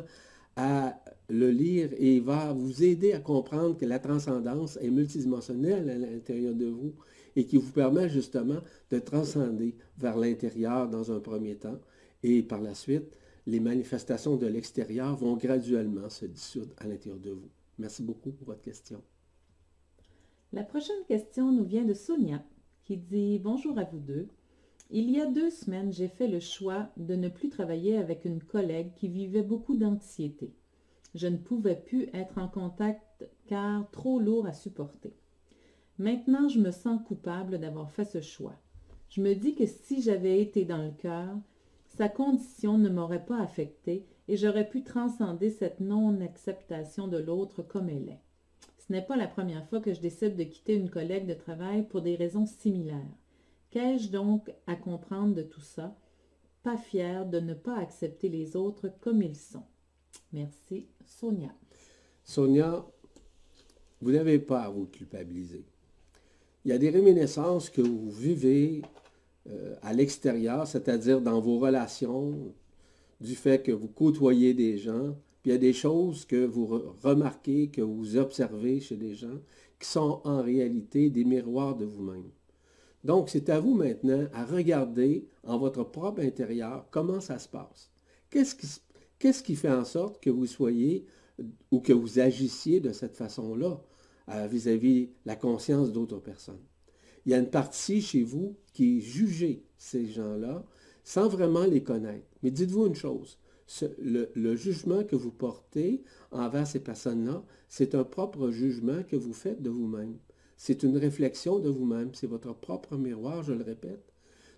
à 0.55 1.00
le 1.29 1.50
lire 1.50 1.89
et 1.98 2.20
va 2.20 2.53
vous 2.53 2.84
aider 2.84 3.13
à 3.13 3.20
comprendre 3.20 3.77
que 3.77 3.86
la 3.86 4.00
transcendance 4.00 4.77
est 4.81 4.89
multidimensionnelle 4.89 5.89
à 5.89 5.98
l'intérieur 5.98 6.53
de 6.53 6.65
vous 6.65 6.93
et 7.36 7.46
qui 7.46 7.58
vous 7.58 7.72
permet 7.72 8.10
justement 8.10 8.60
de 8.89 9.00
transcender 9.00 9.75
vers 9.98 10.17
l'intérieur 10.17 10.89
dans 10.89 11.12
un 11.12 11.20
premier 11.20 11.55
temps 11.55 11.79
et 12.24 12.43
par 12.43 12.62
la 12.62 12.75
suite, 12.75 13.17
les 13.48 13.60
manifestations 13.60 14.36
de 14.36 14.48
l'extérieur 14.48 15.15
vont 15.15 15.36
graduellement 15.36 16.10
se 16.10 16.25
dissoudre 16.25 16.74
à 16.77 16.88
l'intérieur 16.88 17.20
de 17.20 17.31
vous. 17.31 17.50
Merci 17.79 18.03
beaucoup 18.03 18.31
pour 18.31 18.48
votre 18.48 18.62
question. 18.62 19.01
La 20.53 20.63
prochaine 20.63 21.03
question 21.08 21.51
nous 21.51 21.63
vient 21.63 21.86
de 21.86 21.93
Sonia 21.93 22.43
qui 22.84 22.98
dit 22.98 23.39
Bonjour 23.39 23.77
à 23.79 23.86
vous 23.86 24.00
deux. 24.00 24.27
Il 24.93 25.10
y 25.10 25.21
a 25.21 25.25
deux 25.25 25.50
semaines, 25.50 25.93
j'ai 25.93 26.10
fait 26.10 26.27
le 26.27 26.41
choix 26.41 26.89
de 26.98 27.15
ne 27.15 27.29
plus 27.29 27.48
travailler 27.48 27.98
avec 27.98 28.25
une 28.25 28.43
collègue 28.43 28.91
qui 28.93 29.07
vivait 29.07 29.41
beaucoup 29.41 29.77
d'anxiété. 29.77 30.53
Je 31.15 31.27
ne 31.27 31.38
pouvais 31.38 31.77
plus 31.77 32.10
être 32.13 32.38
en 32.38 32.50
contact 32.50 33.25
car 33.48 33.89
trop 33.91 34.19
lourd 34.19 34.48
à 34.48 34.51
supporter. 34.51 35.13
Maintenant, 35.98 36.50
je 36.50 36.60
me 36.60 36.71
sens 36.71 37.00
coupable 37.07 37.57
d'avoir 37.57 37.89
fait 37.89 38.03
ce 38.03 38.19
choix. 38.19 38.55
Je 39.07 39.21
me 39.21 39.33
dis 39.33 39.55
que 39.55 39.65
si 39.65 40.01
j'avais 40.01 40.41
été 40.41 40.65
dans 40.65 40.83
le 40.83 40.91
cœur, 40.91 41.38
sa 41.86 42.10
condition 42.10 42.77
ne 42.77 42.89
m'aurait 42.89 43.24
pas 43.24 43.39
affectée 43.39 44.05
et 44.27 44.36
j'aurais 44.36 44.67
pu 44.67 44.83
transcender 44.83 45.51
cette 45.51 45.79
non-acceptation 45.79 47.07
de 47.07 47.17
l'autre 47.17 47.62
comme 47.62 47.88
elle 47.88 48.10
est. 48.10 48.21
Ce 48.77 48.91
n'est 48.91 49.05
pas 49.05 49.15
la 49.15 49.27
première 49.27 49.65
fois 49.69 49.79
que 49.79 49.93
je 49.93 50.01
décide 50.01 50.36
de 50.36 50.43
quitter 50.43 50.75
une 50.75 50.89
collègue 50.89 51.27
de 51.27 51.33
travail 51.33 51.83
pour 51.88 52.01
des 52.01 52.15
raisons 52.15 52.45
similaires. 52.45 53.20
Qu'ai-je 53.71 54.09
donc 54.09 54.51
à 54.67 54.75
comprendre 54.75 55.33
de 55.33 55.43
tout 55.43 55.61
ça? 55.61 55.97
Pas 56.61 56.77
fière 56.77 57.25
de 57.25 57.39
ne 57.39 57.53
pas 57.53 57.77
accepter 57.77 58.29
les 58.29 58.55
autres 58.55 58.91
comme 58.99 59.21
ils 59.21 59.35
sont. 59.35 59.63
Merci, 60.33 60.87
Sonia. 61.05 61.53
Sonia, 62.23 62.85
vous 64.01 64.11
n'avez 64.11 64.39
pas 64.39 64.63
à 64.63 64.69
vous 64.69 64.85
culpabiliser. 64.85 65.65
Il 66.65 66.69
y 66.69 66.73
a 66.73 66.77
des 66.77 66.89
réminiscences 66.89 67.69
que 67.69 67.81
vous 67.81 68.11
vivez 68.11 68.81
euh, 69.49 69.75
à 69.81 69.93
l'extérieur, 69.93 70.67
c'est-à-dire 70.67 71.21
dans 71.21 71.39
vos 71.39 71.57
relations, 71.57 72.53
du 73.21 73.35
fait 73.35 73.63
que 73.63 73.71
vous 73.71 73.87
côtoyez 73.87 74.53
des 74.53 74.77
gens, 74.77 75.15
puis 75.41 75.51
il 75.51 75.53
y 75.53 75.55
a 75.55 75.59
des 75.59 75.73
choses 75.73 76.25
que 76.25 76.45
vous 76.45 76.93
remarquez, 77.01 77.69
que 77.69 77.81
vous 77.81 78.17
observez 78.17 78.79
chez 78.79 78.97
des 78.97 79.15
gens, 79.15 79.39
qui 79.79 79.87
sont 79.87 80.21
en 80.25 80.41
réalité 80.41 81.09
des 81.09 81.23
miroirs 81.23 81.75
de 81.75 81.85
vous-même. 81.85 82.29
Donc, 83.03 83.29
c'est 83.29 83.50
à 83.50 83.60
vous 83.60 83.74
maintenant 83.74 84.27
à 84.34 84.46
regarder 84.46 85.27
en 85.43 85.58
votre 85.58 85.84
propre 85.84 86.22
intérieur 86.22 86.88
comment 86.91 87.20
ça 87.20 87.39
se 87.39 87.48
passe. 87.48 87.91
Qu'est-ce 88.29 89.43
qui, 89.43 89.55
fait 89.55 89.72
en 89.72 89.86
sorte 89.86 90.22
que 90.22 90.29
vous 90.29 90.46
soyez 90.46 91.05
ou 91.72 91.79
que 91.79 91.93
vous 91.93 92.20
agissiez 92.20 92.79
de 92.79 92.91
cette 92.91 93.17
façon-là 93.17 93.81
euh, 94.29 94.48
vis-à-vis 94.48 95.10
la 95.25 95.36
conscience 95.36 95.91
d'autres 95.91 96.20
personnes? 96.20 96.63
Il 97.25 97.31
y 97.31 97.36
a 97.36 97.39
une 97.39 97.50
partie 97.50 98.01
chez 98.01 98.24
vous 98.24 98.55
qui 98.74 99.01
jugée 99.01 99.63
ces 99.77 100.08
gens-là 100.08 100.65
sans 101.03 101.27
vraiment 101.27 101.65
les 101.65 101.84
connaître. 101.84 102.27
Mais 102.43 102.51
dites-vous 102.51 102.88
une 102.88 102.96
chose, 102.96 103.38
le, 104.00 104.55
jugement 104.55 105.03
que 105.03 105.15
vous 105.15 105.31
portez 105.31 106.03
envers 106.31 106.67
ces 106.67 106.79
personnes-là, 106.79 107.43
c'est 107.67 107.96
un 107.96 108.03
propre 108.03 108.50
jugement 108.50 109.03
que 109.03 109.15
vous 109.15 109.34
faites 109.34 109.62
de 109.62 109.70
vous-même. 109.70 110.17
C'est 110.63 110.84
une 110.84 110.96
réflexion 110.96 111.58
de 111.58 111.70
vous-même. 111.70 112.13
C'est 112.13 112.27
votre 112.27 112.53
propre 112.53 112.96
miroir, 112.96 113.41
je 113.41 113.51
le 113.51 113.63
répète. 113.63 114.13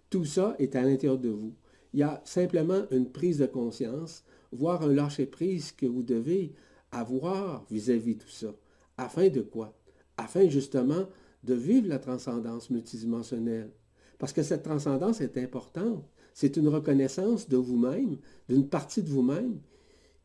Tout 0.10 0.26
ça 0.26 0.54
est 0.60 0.76
à 0.76 0.82
l'intérieur 0.82 1.18
de 1.18 1.30
vous. 1.30 1.54
Il 1.94 2.02
y 2.02 2.04
a 2.04 2.22
simplement 2.26 2.84
une 2.92 3.10
prise 3.10 3.38
de 3.38 3.46
conscience, 3.46 4.26
voire 4.52 4.82
un 4.82 4.92
lâcher-prise 4.94 5.72
que 5.72 5.86
vous 5.86 6.04
devez 6.04 6.52
avoir 6.92 7.66
vis-à-vis 7.72 8.16
de 8.16 8.20
tout 8.20 8.28
ça. 8.28 8.54
Afin 8.98 9.30
de 9.30 9.40
quoi? 9.40 9.80
Afin 10.18 10.50
justement 10.50 11.08
de 11.46 11.54
vivre 11.54 11.88
la 11.88 12.00
transcendance 12.00 12.70
multidimensionnelle. 12.70 13.72
Parce 14.20 14.34
que 14.34 14.44
cette 14.44 14.64
transcendance 14.64 15.22
est 15.22 15.38
importante. 15.38 16.04
C'est 16.34 16.58
une 16.58 16.68
reconnaissance 16.68 17.48
de 17.48 17.56
vous-même, 17.56 18.18
d'une 18.50 18.68
partie 18.68 19.04
de 19.04 19.10
vous-même, 19.10 19.62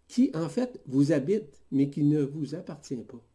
qui 0.09 0.33
en 0.35 0.49
fait 0.49 0.81
vous 0.87 1.13
habite, 1.13 1.63
mais 1.71 1.89
qui 1.89 2.03
ne 2.03 2.23
vous 2.23 2.57
appartient 2.57 2.97
pas. 2.97 3.28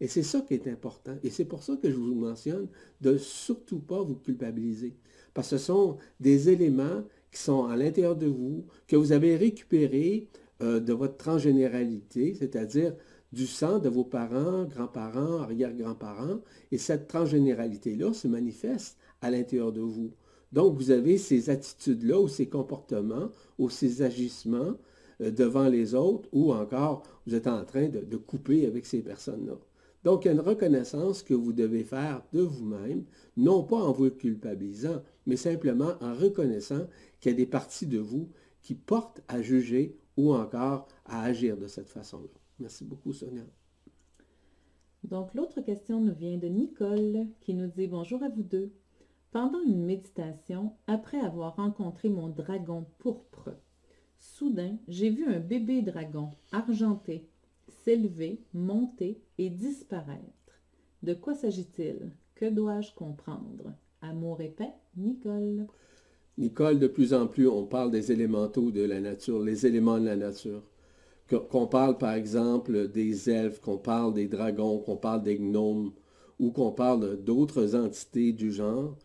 Et 0.00 0.08
c'est 0.08 0.22
ça 0.22 0.40
qui 0.40 0.54
est 0.54 0.66
important. 0.66 1.16
Et 1.22 1.30
c'est 1.30 1.44
pour 1.44 1.62
ça 1.62 1.76
que 1.76 1.90
je 1.90 1.96
vous 1.96 2.14
mentionne 2.14 2.68
de 3.00 3.18
surtout 3.18 3.80
pas 3.80 4.02
vous 4.02 4.16
culpabiliser. 4.16 4.96
Parce 5.34 5.50
que 5.50 5.58
ce 5.58 5.64
sont 5.66 5.98
des 6.18 6.48
éléments 6.48 7.04
qui 7.30 7.40
sont 7.40 7.66
à 7.66 7.76
l'intérieur 7.76 8.16
de 8.16 8.26
vous, 8.26 8.64
que 8.88 8.96
vous 8.96 9.12
avez 9.12 9.36
récupérés 9.36 10.28
euh, 10.62 10.80
de 10.80 10.92
votre 10.92 11.16
transgénéralité, 11.16 12.34
c'est-à-dire 12.34 12.94
du 13.32 13.46
sang 13.46 13.78
de 13.78 13.88
vos 13.88 14.04
parents, 14.04 14.64
grands-parents, 14.64 15.40
arrière-grands-parents. 15.42 16.40
Et 16.72 16.78
cette 16.78 17.06
transgénéralité-là 17.06 18.12
se 18.12 18.26
manifeste 18.26 18.96
à 19.20 19.30
l'intérieur 19.30 19.70
de 19.70 19.82
vous. 19.82 20.12
Donc, 20.52 20.76
vous 20.76 20.90
avez 20.90 21.18
ces 21.18 21.50
attitudes-là 21.50 22.18
ou 22.20 22.26
ces 22.26 22.48
comportements 22.48 23.30
ou 23.58 23.70
ces 23.70 24.02
agissements 24.02 24.74
euh, 25.20 25.30
devant 25.30 25.68
les 25.68 25.94
autres 25.94 26.28
ou 26.32 26.52
encore 26.52 27.02
vous 27.26 27.34
êtes 27.34 27.46
en 27.46 27.64
train 27.64 27.88
de 27.88 28.16
couper 28.16 28.66
avec 28.66 28.86
ces 28.86 29.02
personnes-là. 29.02 29.58
Donc, 30.02 30.24
il 30.24 30.28
y 30.28 30.30
a 30.30 30.34
une 30.34 30.40
reconnaissance 30.40 31.22
que 31.22 31.34
vous 31.34 31.52
devez 31.52 31.84
faire 31.84 32.22
de 32.32 32.40
vous-même, 32.40 33.04
non 33.36 33.62
pas 33.62 33.76
en 33.76 33.92
vous 33.92 34.10
culpabilisant, 34.10 35.02
mais 35.26 35.36
simplement 35.36 35.92
en 36.00 36.14
reconnaissant 36.14 36.86
qu'il 37.20 37.32
y 37.32 37.34
a 37.34 37.36
des 37.36 37.46
parties 37.46 37.86
de 37.86 37.98
vous 37.98 38.30
qui 38.62 38.74
portent 38.74 39.20
à 39.28 39.42
juger 39.42 39.98
ou 40.16 40.34
encore 40.34 40.88
à 41.04 41.22
agir 41.22 41.56
de 41.56 41.66
cette 41.66 41.90
façon-là. 41.90 42.28
Merci 42.58 42.84
beaucoup, 42.84 43.12
Sonia. 43.12 43.42
Donc, 45.04 45.34
l'autre 45.34 45.60
question 45.60 46.00
nous 46.00 46.14
vient 46.14 46.38
de 46.38 46.48
Nicole 46.48 47.26
qui 47.40 47.54
nous 47.54 47.68
dit 47.68 47.86
Bonjour 47.86 48.22
à 48.22 48.28
vous 48.28 48.42
deux. 48.42 48.72
Pendant 49.32 49.62
une 49.62 49.84
méditation, 49.84 50.72
après 50.86 51.20
avoir 51.20 51.56
rencontré 51.56 52.08
mon 52.08 52.28
dragon 52.28 52.86
pourpre, 52.98 53.50
soudain, 54.18 54.76
j'ai 54.88 55.10
vu 55.10 55.26
un 55.26 55.38
bébé 55.38 55.82
dragon 55.82 56.30
argenté 56.52 57.28
s'élever, 57.70 58.42
monter 58.52 59.20
disparaître. 59.48 60.60
De 61.02 61.14
quoi 61.14 61.34
s'agit-il? 61.34 62.10
Que 62.34 62.50
dois-je 62.50 62.92
comprendre? 62.94 63.72
Amour 64.02 64.40
épais, 64.40 64.72
Nicole. 64.96 65.66
Nicole, 66.36 66.78
de 66.78 66.86
plus 66.86 67.14
en 67.14 67.26
plus, 67.26 67.48
on 67.48 67.66
parle 67.66 67.90
des 67.90 68.12
élémentaux 68.12 68.70
de 68.70 68.82
la 68.82 69.00
nature, 69.00 69.40
les 69.40 69.66
éléments 69.66 69.98
de 69.98 70.06
la 70.06 70.16
nature. 70.16 70.62
Qu'on 71.28 71.66
parle 71.66 71.96
par 71.96 72.14
exemple 72.14 72.88
des 72.88 73.30
elfes, 73.30 73.60
qu'on 73.60 73.78
parle 73.78 74.14
des 74.14 74.26
dragons, 74.26 74.78
qu'on 74.78 74.96
parle 74.96 75.22
des 75.22 75.38
gnomes, 75.38 75.92
ou 76.40 76.50
qu'on 76.50 76.72
parle 76.72 77.22
d'autres 77.22 77.76
entités 77.76 78.32
du 78.32 78.50
genre, 78.50 78.96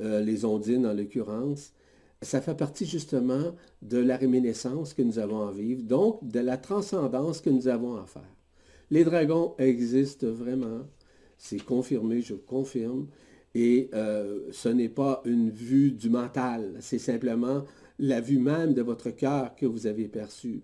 euh, 0.00 0.20
les 0.20 0.44
ondines 0.44 0.86
en 0.86 0.92
l'occurrence, 0.92 1.72
ça 2.20 2.40
fait 2.40 2.54
partie 2.54 2.86
justement 2.86 3.54
de 3.82 3.98
la 3.98 4.16
réminiscence 4.16 4.94
que 4.94 5.02
nous 5.02 5.18
avons 5.18 5.48
à 5.48 5.50
vivre, 5.50 5.82
donc 5.82 6.26
de 6.26 6.40
la 6.40 6.56
transcendance 6.56 7.40
que 7.40 7.50
nous 7.50 7.66
avons 7.66 7.96
à 7.96 8.06
faire. 8.06 8.31
Les 8.92 9.04
dragons 9.04 9.54
existent 9.56 10.26
vraiment, 10.26 10.82
c'est 11.38 11.64
confirmé, 11.64 12.20
je 12.20 12.34
confirme, 12.34 13.06
et 13.54 13.88
euh, 13.94 14.40
ce 14.50 14.68
n'est 14.68 14.90
pas 14.90 15.22
une 15.24 15.48
vue 15.48 15.92
du 15.92 16.10
mental, 16.10 16.74
c'est 16.80 16.98
simplement 16.98 17.64
la 17.98 18.20
vue 18.20 18.38
même 18.38 18.74
de 18.74 18.82
votre 18.82 19.08
cœur 19.08 19.54
que 19.56 19.64
vous 19.64 19.86
avez 19.86 20.08
perçue. 20.08 20.60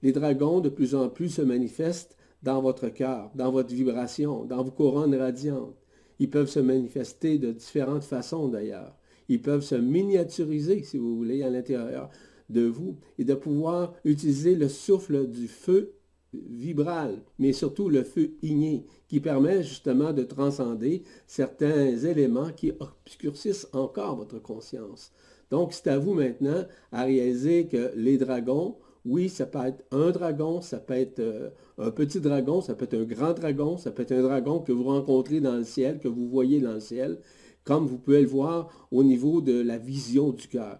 Les 0.00 0.12
dragons, 0.12 0.60
de 0.60 0.68
plus 0.68 0.94
en 0.94 1.08
plus, 1.08 1.30
se 1.30 1.42
manifestent 1.42 2.16
dans 2.44 2.62
votre 2.62 2.88
cœur, 2.88 3.32
dans 3.34 3.50
votre 3.50 3.74
vibration, 3.74 4.44
dans 4.44 4.62
vos 4.62 4.70
couronnes 4.70 5.16
radiantes. 5.16 5.74
Ils 6.20 6.30
peuvent 6.30 6.48
se 6.48 6.60
manifester 6.60 7.38
de 7.38 7.50
différentes 7.50 8.04
façons 8.04 8.46
d'ailleurs. 8.46 8.96
Ils 9.28 9.42
peuvent 9.42 9.64
se 9.64 9.74
miniaturiser, 9.74 10.84
si 10.84 10.98
vous 10.98 11.16
voulez, 11.16 11.42
à 11.42 11.50
l'intérieur 11.50 12.10
de 12.48 12.62
vous 12.62 12.96
et 13.18 13.24
de 13.24 13.34
pouvoir 13.34 13.92
utiliser 14.04 14.54
le 14.54 14.68
souffle 14.68 15.26
du 15.26 15.48
feu 15.48 15.96
vibral, 16.32 17.22
mais 17.38 17.52
surtout 17.52 17.88
le 17.88 18.04
feu 18.04 18.32
igné, 18.42 18.86
qui 19.08 19.20
permet 19.20 19.62
justement 19.62 20.12
de 20.12 20.22
transcender 20.22 21.02
certains 21.26 21.96
éléments 21.96 22.50
qui 22.56 22.72
obscurcissent 22.80 23.68
encore 23.72 24.16
votre 24.16 24.40
conscience. 24.40 25.12
Donc, 25.50 25.74
c'est 25.74 25.88
à 25.88 25.98
vous 25.98 26.14
maintenant 26.14 26.64
à 26.92 27.04
réaliser 27.04 27.66
que 27.66 27.92
les 27.94 28.16
dragons, 28.16 28.76
oui, 29.04 29.28
ça 29.28 29.46
peut 29.46 29.58
être 29.66 29.84
un 29.90 30.10
dragon, 30.10 30.60
ça 30.60 30.78
peut 30.78 30.94
être 30.94 31.18
euh, 31.18 31.50
un 31.76 31.90
petit 31.90 32.20
dragon, 32.20 32.60
ça 32.60 32.74
peut 32.74 32.84
être 32.84 32.94
un 32.94 33.04
grand 33.04 33.34
dragon, 33.34 33.76
ça 33.76 33.90
peut 33.90 34.02
être 34.02 34.12
un 34.12 34.22
dragon 34.22 34.60
que 34.60 34.72
vous 34.72 34.84
rencontrez 34.84 35.40
dans 35.40 35.56
le 35.56 35.64
ciel, 35.64 35.98
que 35.98 36.08
vous 36.08 36.28
voyez 36.28 36.60
dans 36.60 36.74
le 36.74 36.80
ciel, 36.80 37.18
comme 37.64 37.86
vous 37.86 37.98
pouvez 37.98 38.22
le 38.22 38.28
voir 38.28 38.68
au 38.90 39.02
niveau 39.02 39.40
de 39.40 39.60
la 39.60 39.76
vision 39.76 40.30
du 40.30 40.46
cœur. 40.48 40.78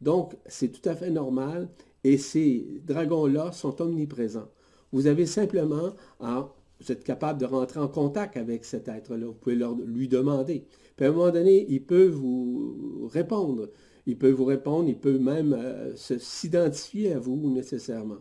Donc, 0.00 0.36
c'est 0.46 0.68
tout 0.68 0.88
à 0.88 0.94
fait 0.94 1.10
normal 1.10 1.68
et 2.04 2.18
ces 2.18 2.80
dragons-là 2.86 3.52
sont 3.52 3.80
omniprésents. 3.82 4.48
Vous 4.94 5.08
avez 5.08 5.26
simplement 5.26 5.96
à 6.20 6.54
vous 6.80 6.92
êtes 6.92 7.02
capable 7.02 7.40
de 7.40 7.46
rentrer 7.46 7.80
en 7.80 7.88
contact 7.88 8.36
avec 8.36 8.64
cet 8.64 8.86
être-là. 8.86 9.26
Vous 9.26 9.32
pouvez 9.32 9.58
lui 9.86 10.06
demander. 10.06 10.66
Puis 10.96 11.04
à 11.04 11.08
un 11.08 11.12
moment 11.12 11.32
donné, 11.32 11.66
il 11.68 11.84
peut 11.84 12.06
vous 12.06 13.10
répondre. 13.12 13.70
Il 14.06 14.16
peut 14.16 14.30
vous 14.30 14.44
répondre, 14.44 14.88
il 14.88 14.96
peut 14.96 15.18
même 15.18 15.52
euh, 15.52 15.96
s'identifier 15.96 17.12
à 17.12 17.18
vous 17.18 17.36
nécessairement. 17.50 18.20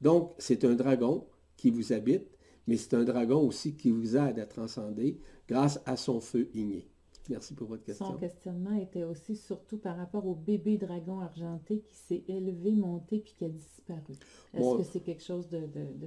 Donc, 0.00 0.32
c'est 0.38 0.64
un 0.64 0.74
dragon 0.74 1.26
qui 1.58 1.70
vous 1.70 1.92
habite, 1.92 2.26
mais 2.66 2.78
c'est 2.78 2.94
un 2.94 3.04
dragon 3.04 3.46
aussi 3.46 3.74
qui 3.74 3.90
vous 3.90 4.16
aide 4.16 4.38
à 4.38 4.46
transcender 4.46 5.18
grâce 5.46 5.78
à 5.84 5.96
son 5.96 6.20
feu 6.20 6.48
igné. 6.54 6.88
Merci 7.30 7.54
pour 7.54 7.68
votre 7.68 7.84
question. 7.84 8.06
Son 8.06 8.18
questionnement 8.18 8.74
était 8.74 9.04
aussi 9.04 9.34
surtout 9.36 9.78
par 9.78 9.96
rapport 9.96 10.26
au 10.26 10.34
bébé 10.34 10.76
dragon 10.76 11.20
argenté 11.20 11.82
qui 11.88 11.96
s'est 11.96 12.22
élevé, 12.28 12.72
monté, 12.72 13.18
puis 13.18 13.34
qui 13.36 13.44
a 13.44 13.48
disparu. 13.48 14.14
Est-ce 14.52 14.76
que 14.78 14.84
c'est 14.84 15.00
quelque 15.00 15.22
chose 15.22 15.48
de, 15.48 15.60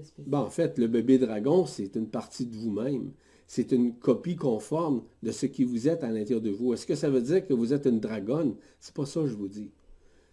spécial? 0.04 0.28
Bon, 0.28 0.40
en 0.40 0.50
fait, 0.50 0.78
le 0.78 0.88
bébé 0.88 1.18
dragon, 1.18 1.66
c'est 1.66 1.96
une 1.96 2.08
partie 2.08 2.46
de 2.46 2.56
vous-même. 2.56 3.12
C'est 3.48 3.72
une 3.72 3.96
copie 3.96 4.36
conforme 4.36 5.04
de 5.24 5.32
ce 5.32 5.46
qui 5.46 5.64
vous 5.64 5.88
êtes 5.88 6.04
à 6.04 6.12
l'intérieur 6.12 6.42
de 6.42 6.52
vous. 6.52 6.74
Est-ce 6.74 6.86
que 6.86 6.96
ça 6.96 7.10
veut 7.10 7.22
dire 7.22 7.46
que 7.48 7.54
vous 7.54 7.74
êtes 7.74 7.86
une 7.86 8.00
dragonne? 8.00 8.56
C'est 8.80 8.94
pas 8.94 9.06
ça 9.06 9.22
que 9.22 9.28
je 9.28 9.36
vous 9.36 9.48
dis. 9.48 9.72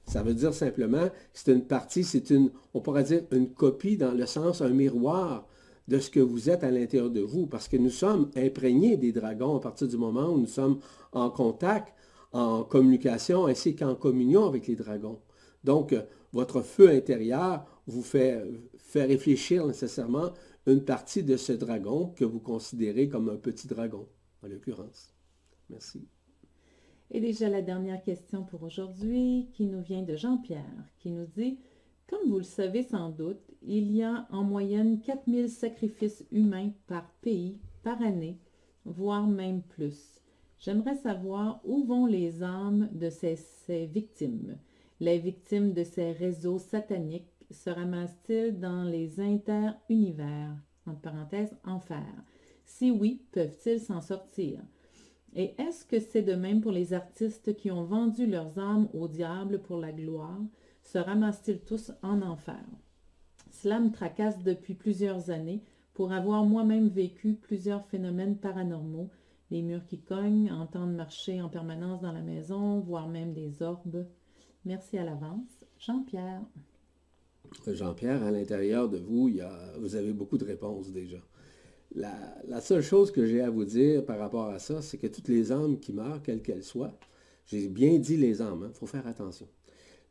Ça 0.07 0.23
veut 0.23 0.35
dire 0.35 0.53
simplement 0.53 1.09
que 1.09 1.15
c'est 1.33 1.53
une 1.53 1.65
partie, 1.65 2.05
c'est 2.05 2.29
une, 2.31 2.51
on 2.75 2.81
pourrait 2.81 3.05
dire 3.05 3.23
une 3.31 3.51
copie 3.51 3.97
dans 3.97 4.13
le 4.13 4.27
sens, 4.27 4.61
un 4.61 4.69
miroir 4.69 5.47
de 5.89 5.99
ce 5.99 6.11
que 6.11 6.21
vous 6.21 6.51
êtes 6.51 6.65
à 6.65 6.71
l'intérieur 6.71 7.11
de 7.11 7.21
vous, 7.21 7.47
parce 7.47 7.69
que 7.69 7.77
nous 7.77 7.91
sommes 7.91 8.31
imprégnés 8.37 8.97
des 8.97 9.13
dragons 9.13 9.57
à 9.57 9.61
partir 9.61 9.89
du 9.89 9.97
moment 9.97 10.31
où 10.31 10.39
nous 10.39 10.47
sommes 10.47 10.81
en 11.13 11.31
contact, 11.31 11.93
en 12.33 12.65
communication, 12.65 13.47
ainsi 13.47 13.77
qu'en 13.77 13.95
communion 13.95 14.47
avec 14.47 14.67
les 14.67 14.77
dragons. 14.77 15.21
Donc, 15.63 15.93
euh, 15.93 16.03
votre 16.33 16.63
feu 16.63 16.89
intérieur 16.91 17.65
vous 17.87 18.03
fait, 18.03 18.43
fait 18.77 19.05
réfléchir 19.05 19.67
nécessairement 19.67 20.33
une 20.67 20.85
partie 20.85 21.23
de 21.23 21.37
ce 21.37 21.53
dragon 21.53 22.13
que 22.17 22.25
vous 22.25 22.41
considérez 22.41 23.09
comme 23.09 23.29
un 23.29 23.37
petit 23.37 23.69
dragon, 23.69 24.09
en 24.43 24.49
l'occurrence. 24.49 25.15
Merci. 25.71 26.09
Et 27.11 27.21
déjà 27.21 27.49
la 27.49 27.63
dernière 27.63 28.03
question 28.03 28.43
pour 28.45 28.63
aujourd'hui 28.63 29.49
qui 29.53 29.67
nous 29.67 29.83
vient 29.83 30.03
de 30.03 30.17
Jean-Pierre, 30.17 30.89
qui 30.99 31.11
nous 31.11 31.27
dit 31.27 31.59
comme 32.09 32.29
vous 32.29 32.39
le 32.39 32.45
savez 32.45 32.83
sans 32.83 33.09
doute, 33.11 33.51
il 33.67 33.93
y 33.93 34.03
a 34.03 34.27
en 34.31 34.45
moyenne 34.45 35.01
4000 35.01 35.49
sacrifices 35.49 36.25
humains 36.31 36.71
par 36.87 37.09
pays 37.23 37.59
par 37.83 38.01
année, 38.03 38.39
voire 38.85 39.27
même 39.27 39.63
plus. 39.63 40.21
J'aimerais 40.59 40.97
savoir 40.97 41.61
où 41.65 41.85
vont 41.85 42.07
les 42.07 42.43
âmes 42.43 42.89
de 42.93 43.11
ces, 43.11 43.87
victimes. 43.87 44.57
Les 45.01 45.19
victimes 45.19 45.73
de 45.73 45.85
ces 45.85 46.13
réseaux 46.13 46.59
sataniques 46.59 47.31
se 47.51 47.71
ramassent-ils 47.71 48.59
dans 48.59 48.85
les 48.85 49.21
inter-univers, 49.21 50.57
entre 50.87 51.01
parenthèses, 51.01 51.57
enfer? 51.65 52.07
Si 52.65 52.91
oui, 52.91 53.23
peuvent-ils 53.33 53.81
s'en 53.81 54.01
sortir? 54.01 54.61
Et 55.35 55.55
est-ce 55.61 55.85
que 55.85 56.01
c'est 56.01 56.23
de 56.23 56.35
même 56.35 56.61
pour 56.61 56.73
les 56.73 56.95
artistes 56.95 57.57
qui 57.57 57.71
ont 57.71 57.85
vendu 57.85 58.27
leurs 58.27 58.59
âmes 58.59 58.89
au 58.95 59.09
diable 59.09 59.61
pour 59.61 59.79
la 59.79 59.93
gloire? 59.93 60.41
se 60.85 60.99
ramassent-ils 60.99 61.61
tous 61.61 61.93
en 62.03 62.23
enfer? 62.23 62.65
Cela 63.65 63.81
me 63.81 63.91
tracasse 63.91 64.43
depuis 64.43 64.75
plusieurs 64.75 65.31
années 65.31 65.63
pour 65.95 66.13
avoir 66.13 66.45
moi-même 66.45 66.91
vécu 66.91 67.33
plusieurs 67.33 67.83
phénomènes 67.87 68.37
paranormaux, 68.37 69.09
les 69.51 69.63
murs 69.63 69.87
qui 69.87 70.01
cognent, 70.01 70.53
entendre 70.53 70.93
marcher 70.93 71.41
en 71.41 71.49
permanence 71.49 72.03
dans 72.03 72.13
la 72.13 72.21
maison, 72.21 72.81
voire 72.81 73.09
même 73.09 73.33
des 73.33 73.63
orbes. 73.63 74.05
Merci 74.67 74.99
à 74.99 75.05
l'avance. 75.05 75.65
Jean-Pierre. 75.79 76.43
Jean-Pierre, 77.67 78.23
à 78.23 78.31
l'intérieur 78.31 78.91
de 78.91 78.99
vous, 78.99 79.31
vous 79.79 79.95
avez 79.95 80.13
beaucoup 80.13 80.37
de 80.37 80.45
réponses 80.45 80.93
déjà. 80.93 81.23
La, 81.95 82.61
seule 82.61 82.83
chose 82.83 83.11
que 83.11 83.25
j'ai 83.25 83.41
à 83.41 83.49
vous 83.49 83.65
dire 83.65 84.05
par 84.05 84.19
rapport 84.19 84.49
à 84.51 84.59
ça, 84.59 84.83
c'est 84.83 84.99
que 84.99 85.07
toutes 85.07 85.29
les 85.29 85.53
âmes 85.53 85.79
qui 85.79 85.95
meurent, 85.95 86.21
quelles 86.21 86.43
qu'elles 86.43 86.65
soient, 86.65 86.93
j'ai 87.47 87.69
bien 87.69 87.99
dit 87.99 88.19
les 88.19 88.43
âmes, 88.43 88.65
il 88.65 88.67
hein, 88.67 88.73
faut 88.75 88.85
faire 88.87 89.07
attention 89.07 89.49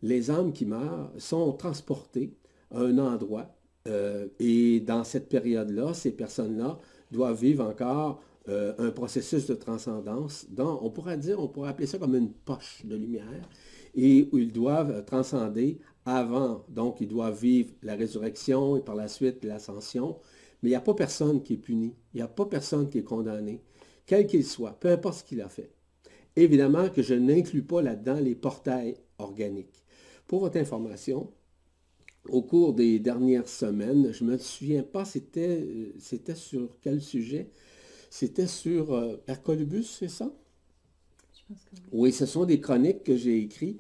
les 0.04 0.30
âmes 0.30 0.52
qui 0.52 0.66
meurent 0.66 1.12
sont 1.18 1.54
transportées 1.54 2.36
un 2.74 2.98
endroit 2.98 3.56
euh, 3.88 4.28
et 4.40 4.80
dans 4.80 5.04
cette 5.04 5.30
période-là, 5.30 5.94
ces 5.94 6.12
personnes-là 6.12 6.80
doivent 7.12 7.40
vivre 7.40 7.66
encore 7.66 8.22
euh, 8.50 8.74
un 8.78 8.92
processus 8.92 9.48
de 9.48 9.54
transcendance 9.54 10.48
dont 10.50 10.80
on 10.82 10.90
pourrait 10.90 11.18
dire, 11.18 11.40
on 11.40 11.48
pourrait 11.48 11.70
appeler 11.70 11.88
ça 11.88 11.98
comme 11.98 12.16
une 12.16 12.32
poche 12.32 12.86
de 12.86 12.96
lumière 12.96 13.42
et 13.96 14.30
où 14.32 14.38
ils 14.38 14.52
doivent 14.52 15.06
transcender 15.06 15.80
avant. 16.06 16.66
Donc, 16.70 17.00
ils 17.02 17.08
doivent 17.08 17.40
vivre 17.40 17.74
la 17.84 17.96
résurrection 17.96 18.78
et 18.78 18.82
par 18.82 18.96
la 18.96 19.08
suite 19.08 19.44
l'ascension. 19.44 20.18
Mais 20.62 20.70
il 20.70 20.72
n'y 20.72 20.78
a 20.78 20.82
pas 20.82 20.94
personne 20.94 21.44
qui 21.44 21.54
est 21.54 21.58
puni. 21.58 21.94
Il 22.14 22.18
n'y 22.18 22.22
a 22.24 22.28
pas 22.28 22.46
personne 22.46 22.90
qui 22.90 23.00
est 23.00 23.04
condamné, 23.04 23.62
quel 24.06 24.28
qu'il 24.28 24.46
soit, 24.46 24.78
peu 24.80 24.90
importe 24.90 25.20
ce 25.20 25.24
qu'il 25.24 25.42
a 25.42 25.50
fait. 25.50 25.72
Évidemment 26.36 26.90
que 26.90 27.02
je 27.02 27.14
n'inclus 27.14 27.64
pas 27.64 27.82
là-dedans 27.82 28.20
les 28.20 28.36
portails 28.36 28.98
organiques. 29.20 29.84
Pour 30.26 30.40
votre 30.40 30.58
information, 30.58 31.32
au 32.30 32.42
cours 32.42 32.74
des 32.74 33.00
dernières 33.00 33.48
semaines, 33.48 34.12
je 34.14 34.24
ne 34.24 34.32
me 34.32 34.38
souviens 34.38 34.84
pas, 34.84 35.06
c'était, 35.06 35.68
c'était 36.00 36.36
sur 36.36 36.78
quel 36.82 37.02
sujet 37.02 37.50
C'était 38.10 38.48
sur 38.48 38.94
euh, 38.94 39.18
Hercolubus, 39.28 39.84
c'est 39.84 40.10
ça? 40.10 40.32
Je 41.36 41.42
pense 41.48 41.64
que 41.64 41.76
oui. 41.76 41.82
oui. 41.92 42.12
ce 42.14 42.26
sont 42.26 42.46
des 42.46 42.60
chroniques 42.60 43.04
que 43.04 43.18
j'ai 43.18 43.40
écrites 43.40 43.80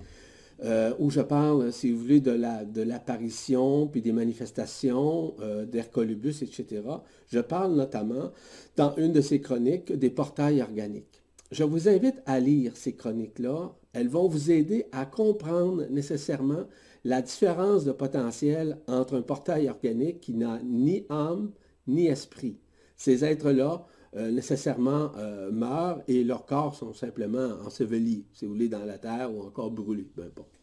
euh, 0.63 0.93
où 0.99 1.09
je 1.09 1.21
parle, 1.21 1.71
si 1.71 1.91
vous 1.91 1.99
voulez, 1.99 2.19
de, 2.19 2.31
la, 2.31 2.63
de 2.65 2.81
l'apparition, 2.81 3.87
puis 3.87 4.01
des 4.01 4.11
manifestations 4.11 5.35
euh, 5.39 5.65
d'Hercolubus, 5.65 6.41
etc. 6.41 6.81
Je 7.27 7.39
parle 7.39 7.75
notamment, 7.75 8.31
dans 8.75 8.95
une 8.97 9.13
de 9.13 9.21
ces 9.21 9.41
chroniques, 9.41 9.91
des 9.91 10.09
portails 10.09 10.61
organiques. 10.61 11.23
Je 11.51 11.63
vous 11.63 11.87
invite 11.87 12.21
à 12.25 12.39
lire 12.39 12.75
ces 12.75 12.93
chroniques-là 12.93 13.73
elles 13.93 14.09
vont 14.09 14.27
vous 14.27 14.51
aider 14.51 14.85
à 14.91 15.05
comprendre 15.05 15.85
nécessairement 15.89 16.65
la 17.03 17.21
différence 17.21 17.83
de 17.83 17.91
potentiel 17.91 18.79
entre 18.87 19.15
un 19.15 19.21
portail 19.21 19.69
organique 19.69 20.21
qui 20.21 20.33
n'a 20.33 20.59
ni 20.63 21.05
âme 21.09 21.51
ni 21.87 22.07
esprit. 22.07 22.57
Ces 22.95 23.25
êtres-là, 23.25 23.85
euh, 24.15 24.31
nécessairement, 24.31 25.11
euh, 25.17 25.51
meurent 25.51 26.01
et 26.07 26.23
leurs 26.23 26.45
corps 26.45 26.75
sont 26.75 26.93
simplement 26.93 27.57
ensevelis, 27.65 28.25
si 28.33 28.45
vous 28.45 28.53
voulez, 28.53 28.69
dans 28.69 28.85
la 28.85 28.97
terre 28.97 29.33
ou 29.33 29.41
encore 29.41 29.71
brûlés, 29.71 30.09
peu 30.15 30.23
importe. 30.23 30.62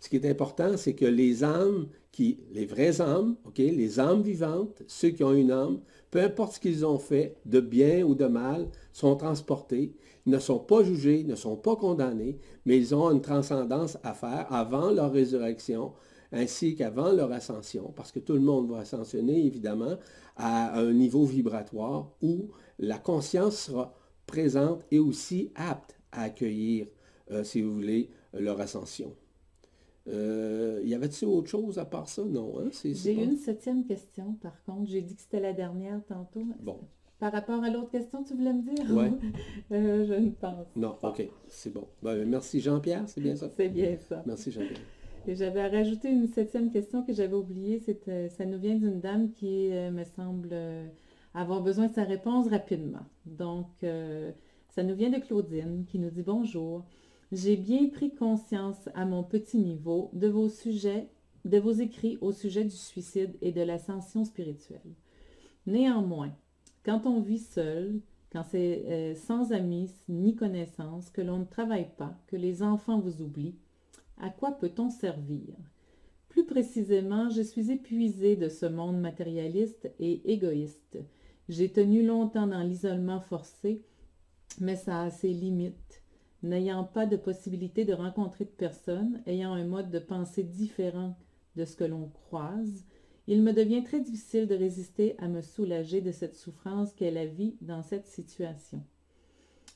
Ce 0.00 0.08
qui 0.08 0.16
est 0.16 0.28
important, 0.28 0.76
c'est 0.76 0.94
que 0.94 1.04
les 1.04 1.44
âmes, 1.44 1.86
les 2.18 2.66
vraies 2.66 3.00
âmes, 3.00 3.36
les 3.56 4.00
âmes 4.00 4.22
vivantes, 4.22 4.82
ceux 4.86 5.10
qui 5.10 5.22
ont 5.24 5.32
une 5.32 5.52
âme, 5.52 5.80
peu 6.10 6.20
importe 6.20 6.54
ce 6.54 6.60
qu'ils 6.60 6.84
ont 6.84 6.98
fait, 6.98 7.36
de 7.46 7.60
bien 7.60 8.02
ou 8.04 8.14
de 8.14 8.26
mal, 8.26 8.68
sont 8.92 9.16
transportés 9.16 9.94
ne 10.26 10.38
sont 10.38 10.58
pas 10.58 10.82
jugés, 10.82 11.24
ne 11.24 11.34
sont 11.34 11.56
pas 11.56 11.76
condamnés, 11.76 12.38
mais 12.64 12.76
ils 12.76 12.94
ont 12.94 13.10
une 13.10 13.20
transcendance 13.20 13.98
à 14.02 14.14
faire 14.14 14.46
avant 14.52 14.90
leur 14.90 15.12
résurrection 15.12 15.92
ainsi 16.32 16.76
qu'avant 16.76 17.10
leur 17.10 17.32
ascension, 17.32 17.92
parce 17.96 18.12
que 18.12 18.20
tout 18.20 18.34
le 18.34 18.40
monde 18.40 18.70
va 18.70 18.78
ascensionner 18.78 19.44
évidemment 19.44 19.96
à 20.36 20.78
un 20.78 20.92
niveau 20.92 21.24
vibratoire 21.24 22.12
où 22.22 22.50
la 22.78 22.98
conscience 22.98 23.56
sera 23.56 23.94
présente 24.26 24.84
et 24.92 25.00
aussi 25.00 25.50
apte 25.56 25.96
à 26.12 26.22
accueillir, 26.22 26.86
euh, 27.32 27.42
si 27.42 27.62
vous 27.62 27.74
voulez, 27.74 28.10
leur 28.32 28.60
ascension. 28.60 29.12
Euh, 30.10 30.80
y 30.84 30.94
avait-il 30.94 31.28
autre 31.28 31.48
chose 31.48 31.78
à 31.78 31.84
part 31.84 32.08
ça? 32.08 32.24
Non. 32.24 32.54
Hein? 32.60 32.70
J'ai 32.82 33.12
une 33.12 33.36
septième 33.36 33.84
question, 33.84 34.34
par 34.42 34.62
contre. 34.64 34.90
J'ai 34.90 35.02
dit 35.02 35.14
que 35.14 35.22
c'était 35.22 35.40
la 35.40 35.52
dernière 35.52 36.00
tantôt. 36.06 36.44
Bon. 36.60 36.80
Par 37.18 37.32
rapport 37.32 37.62
à 37.62 37.68
l'autre 37.68 37.90
question, 37.90 38.24
tu 38.24 38.34
voulais 38.34 38.52
me 38.52 38.62
dire? 38.62 38.86
Oui. 38.90 39.10
Euh, 39.72 40.04
je 40.04 40.14
ne 40.14 40.30
pense 40.30 40.66
Non, 40.74 40.96
OK, 41.02 41.22
c'est 41.46 41.72
bon. 41.72 41.86
Ben, 42.02 42.24
merci 42.24 42.60
Jean-Pierre, 42.60 43.04
c'est 43.06 43.20
bien 43.20 43.36
ça? 43.36 43.48
c'est 43.56 43.68
bien 43.68 43.96
ça. 43.98 44.20
Merci 44.26 44.50
Jean-Pierre. 44.50 44.80
Et 45.28 45.36
j'avais 45.36 45.68
rajouté 45.68 46.10
une 46.10 46.26
septième 46.26 46.72
question 46.72 47.04
que 47.04 47.12
j'avais 47.12 47.34
oubliée. 47.34 47.80
Ça 48.30 48.44
nous 48.44 48.58
vient 48.58 48.74
d'une 48.74 48.98
dame 48.98 49.30
qui 49.30 49.70
euh, 49.70 49.92
me 49.92 50.02
semble 50.02 50.48
euh, 50.50 50.88
avoir 51.34 51.62
besoin 51.62 51.86
de 51.86 51.92
sa 51.92 52.02
réponse 52.02 52.48
rapidement. 52.48 53.06
Donc, 53.26 53.68
ça 54.70 54.82
nous 54.82 54.96
vient 54.96 55.10
de 55.10 55.18
Claudine 55.18 55.84
qui 55.86 56.00
nous 56.00 56.10
dit 56.10 56.22
Bonjour. 56.22 56.84
J'ai 57.32 57.56
bien 57.56 57.88
pris 57.88 58.14
conscience 58.14 58.88
à 58.94 59.04
mon 59.04 59.22
petit 59.22 59.58
niveau 59.58 60.10
de 60.12 60.28
vos 60.28 60.48
sujets 60.48 61.08
de 61.44 61.58
vos 61.58 61.72
écrits 61.72 62.18
au 62.20 62.32
sujet 62.32 62.64
du 62.64 62.76
suicide 62.76 63.36
et 63.40 63.52
de 63.52 63.62
l'ascension 63.62 64.24
spirituelle. 64.24 64.94
Néanmoins, 65.66 66.32
quand 66.84 67.06
on 67.06 67.20
vit 67.20 67.38
seul, 67.38 68.00
quand 68.32 68.44
c'est 68.50 68.84
euh, 68.88 69.14
sans 69.14 69.52
amis 69.52 69.90
ni 70.08 70.36
connaissances, 70.36 71.10
que 71.10 71.20
l'on 71.20 71.38
ne 71.38 71.44
travaille 71.44 71.90
pas, 71.96 72.14
que 72.26 72.36
les 72.36 72.62
enfants 72.62 73.00
vous 73.00 73.22
oublient, 73.22 73.56
à 74.20 74.30
quoi 74.30 74.52
peut-on 74.52 74.90
servir? 74.90 75.56
Plus 76.28 76.44
précisément, 76.44 77.30
je 77.30 77.42
suis 77.42 77.70
épuisée 77.72 78.36
de 78.36 78.48
ce 78.48 78.66
monde 78.66 79.00
matérialiste 79.00 79.90
et 79.98 80.32
égoïste. 80.32 80.98
J'ai 81.48 81.70
tenu 81.70 82.06
longtemps 82.06 82.46
dans 82.46 82.62
l'isolement 82.62 83.20
forcé, 83.20 83.82
mais 84.60 84.76
ça 84.76 85.02
a 85.02 85.10
ses 85.10 85.32
limites. 85.32 85.99
N'ayant 86.42 86.84
pas 86.84 87.06
de 87.06 87.16
possibilité 87.16 87.84
de 87.84 87.92
rencontrer 87.92 88.44
de 88.44 88.50
personnes, 88.50 89.22
ayant 89.26 89.52
un 89.52 89.64
mode 89.64 89.90
de 89.90 89.98
pensée 89.98 90.42
différent 90.42 91.16
de 91.56 91.64
ce 91.64 91.76
que 91.76 91.84
l'on 91.84 92.08
croise, 92.08 92.84
il 93.26 93.42
me 93.42 93.52
devient 93.52 93.84
très 93.84 94.00
difficile 94.00 94.46
de 94.46 94.54
résister 94.54 95.14
à 95.18 95.28
me 95.28 95.42
soulager 95.42 96.00
de 96.00 96.12
cette 96.12 96.34
souffrance 96.34 96.92
qu'est 96.94 97.10
la 97.10 97.26
vie 97.26 97.56
dans 97.60 97.82
cette 97.82 98.06
situation. 98.06 98.82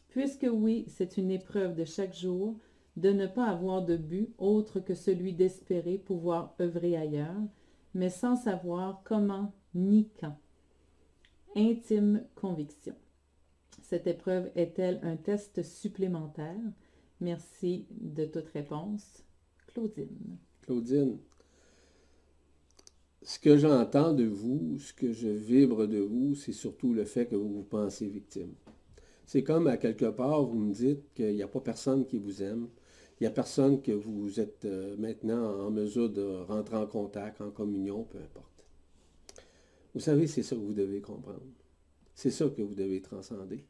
Puisque 0.09 0.47
oui, 0.51 0.87
c'est 0.89 1.19
une 1.19 1.31
épreuve 1.31 1.75
de 1.75 1.85
chaque 1.85 2.15
jour 2.15 2.57
de 2.97 3.11
ne 3.11 3.27
pas 3.27 3.47
avoir 3.47 3.85
de 3.85 3.97
but 3.97 4.33
autre 4.39 4.81
que 4.81 4.95
celui 4.95 5.33
d'espérer 5.33 5.99
pouvoir 5.99 6.55
œuvrer 6.61 6.97
ailleurs, 6.97 7.43
mais 7.93 8.11
sans 8.11 8.37
savoir 8.37 9.03
comment 9.05 9.53
ni 9.75 10.09
quand. 10.21 10.37
Intime 11.57 12.25
conviction. 12.35 12.95
Cette 13.85 14.07
épreuve 14.07 14.51
est-elle 14.57 14.99
un 15.03 15.17
test 15.17 15.63
supplémentaire? 15.63 16.57
Merci 17.21 17.85
de 17.91 18.25
toute 18.25 18.49
réponse. 18.49 19.23
Claudine. 19.67 20.39
Claudine, 20.63 21.19
ce 23.23 23.39
que 23.39 23.59
j'entends 23.59 24.15
de 24.15 24.25
vous, 24.25 24.79
ce 24.79 24.95
que 24.95 25.13
je 25.13 25.29
vibre 25.29 25.87
de 25.87 25.99
vous, 25.99 26.35
c'est 26.35 26.55
surtout 26.55 26.95
le 26.95 27.05
fait 27.05 27.27
que 27.27 27.37
vous 27.37 27.53
vous 27.53 27.63
pensez 27.63 28.09
victime. 28.09 28.55
C'est 29.27 29.43
comme 29.43 29.67
à 29.67 29.77
quelque 29.77 30.07
part, 30.07 30.45
vous 30.45 30.59
me 30.59 30.73
dites 30.73 31.13
qu'il 31.13 31.35
n'y 31.35 31.43
a 31.43 31.49
pas 31.49 31.61
personne 31.61 32.07
qui 32.07 32.17
vous 32.17 32.43
aime, 32.43 32.69
il 33.21 33.25
n'y 33.25 33.27
a 33.27 33.33
personne 33.33 33.83
que 33.83 33.93
vous 33.93 34.41
êtes 34.41 34.65
euh, 34.65 34.97
maintenant 34.97 35.67
en 35.67 35.71
mesure 35.71 36.09
de 36.09 36.23
rentrer 36.49 36.77
en 36.77 36.87
contact, 36.87 37.43
en 37.43 37.51
communion, 37.51 38.05
peu 38.05 38.17
importe. 38.17 38.65
Vous 39.93 40.01
savez, 40.01 40.27
c'est 40.27 40.43
ça 40.43 40.57
que 40.57 40.63
vous 40.63 40.73
devez 40.73 41.03
comprendre. 41.03 41.43
C'est 42.15 42.31
ça 42.31 42.49
que 42.49 42.63
vous 42.63 42.75
devez 42.75 43.03
transcender. 43.03 43.67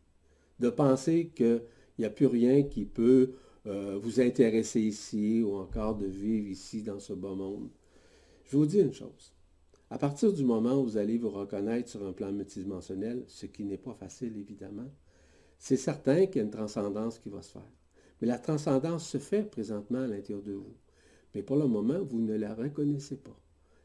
De 0.60 0.70
penser 0.70 1.30
qu'il 1.34 1.62
n'y 1.98 2.04
a 2.04 2.10
plus 2.10 2.26
rien 2.26 2.62
qui 2.62 2.84
peut 2.84 3.32
euh, 3.66 3.98
vous 4.00 4.20
intéresser 4.20 4.80
ici 4.80 5.42
ou 5.42 5.54
encore 5.54 5.96
de 5.96 6.06
vivre 6.06 6.48
ici 6.48 6.82
dans 6.82 7.00
ce 7.00 7.12
beau 7.12 7.34
monde. 7.34 7.70
Je 8.44 8.56
vous 8.56 8.66
dis 8.66 8.80
une 8.80 8.92
chose. 8.92 9.32
À 9.90 9.98
partir 9.98 10.32
du 10.32 10.44
moment 10.44 10.80
où 10.80 10.84
vous 10.84 10.96
allez 10.96 11.18
vous 11.18 11.30
reconnaître 11.30 11.88
sur 11.88 12.06
un 12.06 12.12
plan 12.12 12.32
multidimensionnel, 12.32 13.24
ce 13.26 13.46
qui 13.46 13.64
n'est 13.64 13.78
pas 13.78 13.94
facile 13.94 14.36
évidemment, 14.36 14.90
c'est 15.58 15.76
certain 15.76 16.26
qu'il 16.26 16.36
y 16.36 16.40
a 16.40 16.44
une 16.44 16.50
transcendance 16.50 17.18
qui 17.18 17.28
va 17.28 17.42
se 17.42 17.52
faire. 17.52 17.72
Mais 18.20 18.26
la 18.26 18.38
transcendance 18.38 19.08
se 19.08 19.18
fait 19.18 19.42
présentement 19.42 20.00
à 20.00 20.06
l'intérieur 20.06 20.42
de 20.42 20.52
vous. 20.52 20.74
Mais 21.34 21.42
pour 21.42 21.56
le 21.56 21.66
moment, 21.66 22.02
vous 22.02 22.20
ne 22.20 22.34
la 22.34 22.54
reconnaissez 22.54 23.16
pas. 23.16 23.38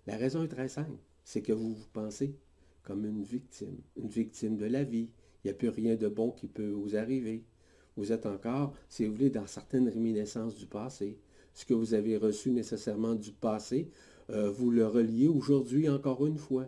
La 0.07 0.17
raison 0.17 0.43
est 0.43 0.49
très 0.49 0.67
simple. 0.67 0.97
C'est 1.23 1.41
que 1.41 1.53
vous 1.53 1.73
vous 1.73 1.87
pensez 1.93 2.35
comme 2.83 3.05
une 3.05 3.23
victime, 3.23 3.77
une 3.95 4.07
victime 4.07 4.57
de 4.57 4.65
la 4.65 4.83
vie. 4.83 5.09
N'y 5.49 5.55
a 5.55 5.57
plus 5.57 5.69
rien 5.69 5.95
de 5.95 6.07
bon 6.07 6.29
qui 6.29 6.47
peut 6.47 6.69
vous 6.69 6.95
arriver. 6.95 7.43
Vous 7.97 8.11
êtes 8.11 8.27
encore, 8.27 8.71
si 8.87 9.05
vous 9.05 9.13
voulez, 9.13 9.31
dans 9.31 9.47
certaines 9.47 9.89
réminiscences 9.89 10.55
du 10.55 10.67
passé. 10.67 11.17
Ce 11.55 11.65
que 11.65 11.73
vous 11.73 11.95
avez 11.95 12.17
reçu 12.17 12.51
nécessairement 12.51 13.15
du 13.15 13.31
passé, 13.31 13.89
euh, 14.29 14.51
vous 14.51 14.69
le 14.69 14.85
reliez 14.85 15.27
aujourd'hui 15.27 15.89
encore 15.89 16.27
une 16.27 16.37
fois. 16.37 16.67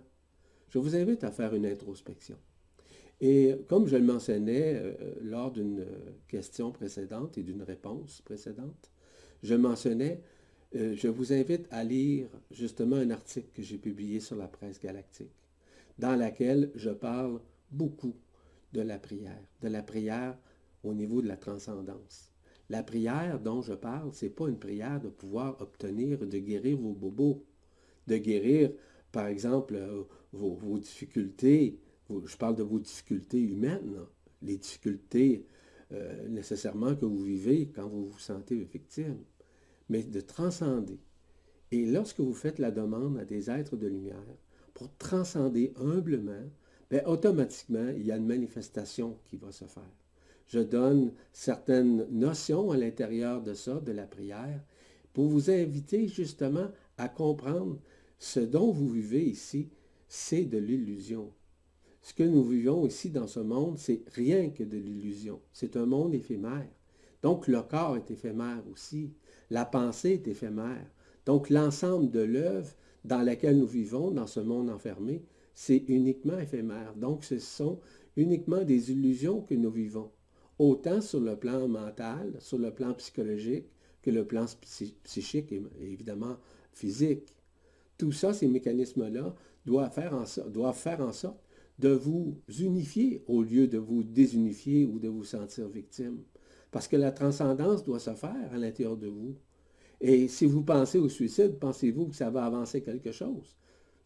Je 0.70 0.80
vous 0.80 0.96
invite 0.96 1.24
à 1.24 1.30
faire 1.30 1.54
une 1.54 1.68
introspection. 1.68 2.38
Et 3.20 3.56
comme 3.68 3.86
je 3.86 3.98
le 3.98 4.04
mentionnais 4.04 4.74
euh, 4.74 5.14
lors 5.22 5.52
d'une 5.52 5.86
question 6.28 6.72
précédente 6.72 7.38
et 7.38 7.44
d'une 7.44 7.62
réponse 7.62 8.24
précédente, 8.24 8.92
je 9.44 9.54
mentionnais, 9.54 10.24
euh, 10.76 10.96
je 10.96 11.08
vous 11.08 11.34
invite 11.34 11.68
à 11.70 11.84
lire 11.84 12.30
justement 12.50 12.96
un 12.96 13.12
article 13.12 13.50
que 13.54 13.62
j'ai 13.62 13.78
publié 13.78 14.20
sur 14.20 14.38
la 14.38 14.48
presse 14.48 14.80
galactique, 14.80 15.46
dans 16.00 16.16
laquelle 16.16 16.72
je 16.74 16.90
parle 16.90 17.42
beaucoup 17.70 18.16
de 18.74 18.82
la 18.82 19.00
prière, 19.00 19.48
de 19.62 19.68
la 19.68 19.84
prière 19.84 20.38
au 20.84 20.94
niveau 20.94 21.22
de 21.22 21.28
la 21.28 21.38
transcendance. 21.38 22.32
La 22.70 22.84
prière 22.84 23.40
dont 23.40 23.62
je 23.62 23.74
parle, 23.74 24.14
ce 24.14 24.26
n'est 24.26 24.32
pas 24.32 24.48
une 24.48 24.60
prière 24.60 25.00
de 25.02 25.10
pouvoir 25.10 25.60
obtenir, 25.62 26.20
de 26.20 26.38
guérir 26.38 26.78
vos 26.78 26.94
bobos 26.94 27.44
de 28.08 28.18
guérir, 28.18 28.72
par 29.12 29.28
exemple, 29.28 29.76
euh, 29.76 30.04
vos, 30.34 30.80
difficultés, 30.80 31.80
je 32.10 32.38
parle 32.38 32.56
de 32.56 32.64
vos 32.64 32.80
difficultés 32.80 33.42
humaines, 33.42 33.98
les 34.42 34.58
difficultés 34.58 35.46
euh, 35.92 36.28
nécessairement 36.28 36.96
que 36.96 37.06
vous 37.06 37.22
vivez 37.22 37.70
quand 37.74 37.88
vous 37.88 38.10
vous 38.10 38.20
sentez 38.20 38.64
victime, 38.64 39.18
mais 39.90 40.04
de 40.04 40.22
transcender. 40.22 41.00
Et 41.72 41.86
lorsque 41.86 42.20
vous 42.20 42.34
faites 42.34 42.60
la 42.60 42.72
demande 42.72 43.18
à 43.18 43.26
des 43.26 43.50
êtres 43.50 43.78
de 43.78 43.88
lumière 43.88 44.36
pour 44.74 44.94
transcender 44.98 45.74
humblement, 45.78 46.50
bien, 46.92 47.02
automatiquement, 47.06 47.90
il 47.96 48.06
y 48.06 48.12
a 48.12 48.18
une 48.18 48.28
manifestation 48.28 49.18
qui 49.26 49.38
va 49.38 49.52
se 49.52 49.66
faire. 49.66 49.84
Je 50.48 50.60
donne 50.60 51.14
certaines 51.32 52.06
notions 52.12 52.72
à 52.72 52.78
l'intérieur 52.78 53.42
de 53.42 53.54
ça, 53.54 53.80
de 53.80 53.92
la 53.92 54.06
prière, 54.06 54.62
pour 55.14 55.28
vous 55.28 55.50
inviter 55.50 56.08
justement 56.08 56.68
à 56.98 57.10
comprendre 57.10 57.80
ce 58.20 58.40
dont 58.40 58.72
vous 58.72 58.90
vivez 58.90 59.24
ici, 59.24 59.70
c'est 60.08 60.46
de 60.46 60.58
l'illusion. 60.58 61.32
Ce 62.02 62.14
que 62.14 62.24
nous 62.24 62.44
vivons 62.44 62.86
ici 62.86 63.10
dans 63.10 63.28
ce 63.28 63.40
monde, 63.40 63.78
c'est 63.78 64.04
rien 64.14 64.50
que 64.50 64.64
de 64.64 64.78
l'illusion. 64.78 65.40
C'est 65.54 65.78
un 65.78 65.86
monde 65.86 66.14
éphémère. 66.14 66.68
Donc 67.22 67.48
le 67.48 67.62
corps 67.62 67.98
est 67.98 68.12
éphémère 68.12 68.64
aussi. 68.72 69.14
La 69.50 69.66
pensée 69.66 70.14
est 70.14 70.28
éphémère. 70.28 70.86
Donc 71.26 71.50
l'ensemble 71.50 72.10
de 72.10 72.22
l'œuvre 72.22 72.72
dans 73.06 73.22
laquelle 73.22 73.58
nous 73.58 73.68
vivons, 73.68 74.12
dans 74.12 74.28
ce 74.28 74.40
monde 74.40 74.70
enfermé, 74.70 75.24
c'est 75.54 75.84
uniquement 75.88 76.40
éphémère. 76.40 76.94
Donc 76.96 77.24
ce 77.24 77.40
sont 77.40 77.80
uniquement 78.16 78.64
des 78.64 78.92
illusions 78.92 79.42
que 79.42 79.56
nous 79.56 79.72
vivons, 79.72 80.12
autant 80.60 81.02
sur 81.02 81.20
le 81.20 81.36
plan 81.36 81.68
mental, 81.68 82.36
sur 82.40 82.58
le 82.58 82.72
plan 82.72 82.94
psychologique, 82.94 83.66
que 84.02 84.12
le 84.12 84.26
plan 84.26 84.46
psychique 85.04 85.52
et 85.52 85.64
évidemment 85.82 86.38
physique. 86.74 87.34
Tout 87.98 88.12
ça, 88.12 88.34
ces 88.34 88.48
mécanismes-là, 88.48 89.36
doivent 89.66 89.94
faire, 89.94 90.16
en, 90.16 90.74
faire 90.74 91.02
en 91.02 91.12
sorte 91.12 91.40
de 91.78 91.90
vous 91.90 92.36
unifier 92.60 93.24
au 93.28 93.44
lieu 93.44 93.68
de 93.68 93.78
vous 93.78 94.04
désunifier 94.04 94.86
ou 94.86 95.00
de 95.00 95.08
vous 95.08 95.24
sentir 95.24 95.68
victime. 95.68 96.20
Parce 96.72 96.88
que 96.88 96.96
la 96.96 97.12
transcendance 97.12 97.84
doit 97.84 98.00
se 98.00 98.14
faire 98.14 98.50
à 98.52 98.58
l'intérieur 98.58 98.98
de 98.98 99.08
vous. 99.08 99.36
Et 100.00 100.28
si 100.28 100.46
vous 100.46 100.64
pensez 100.64 100.98
au 100.98 101.10
suicide, 101.10 101.60
pensez-vous 101.60 102.08
que 102.08 102.16
ça 102.16 102.30
va 102.30 102.46
avancer 102.46 102.82
quelque 102.82 103.12
chose? 103.12 103.56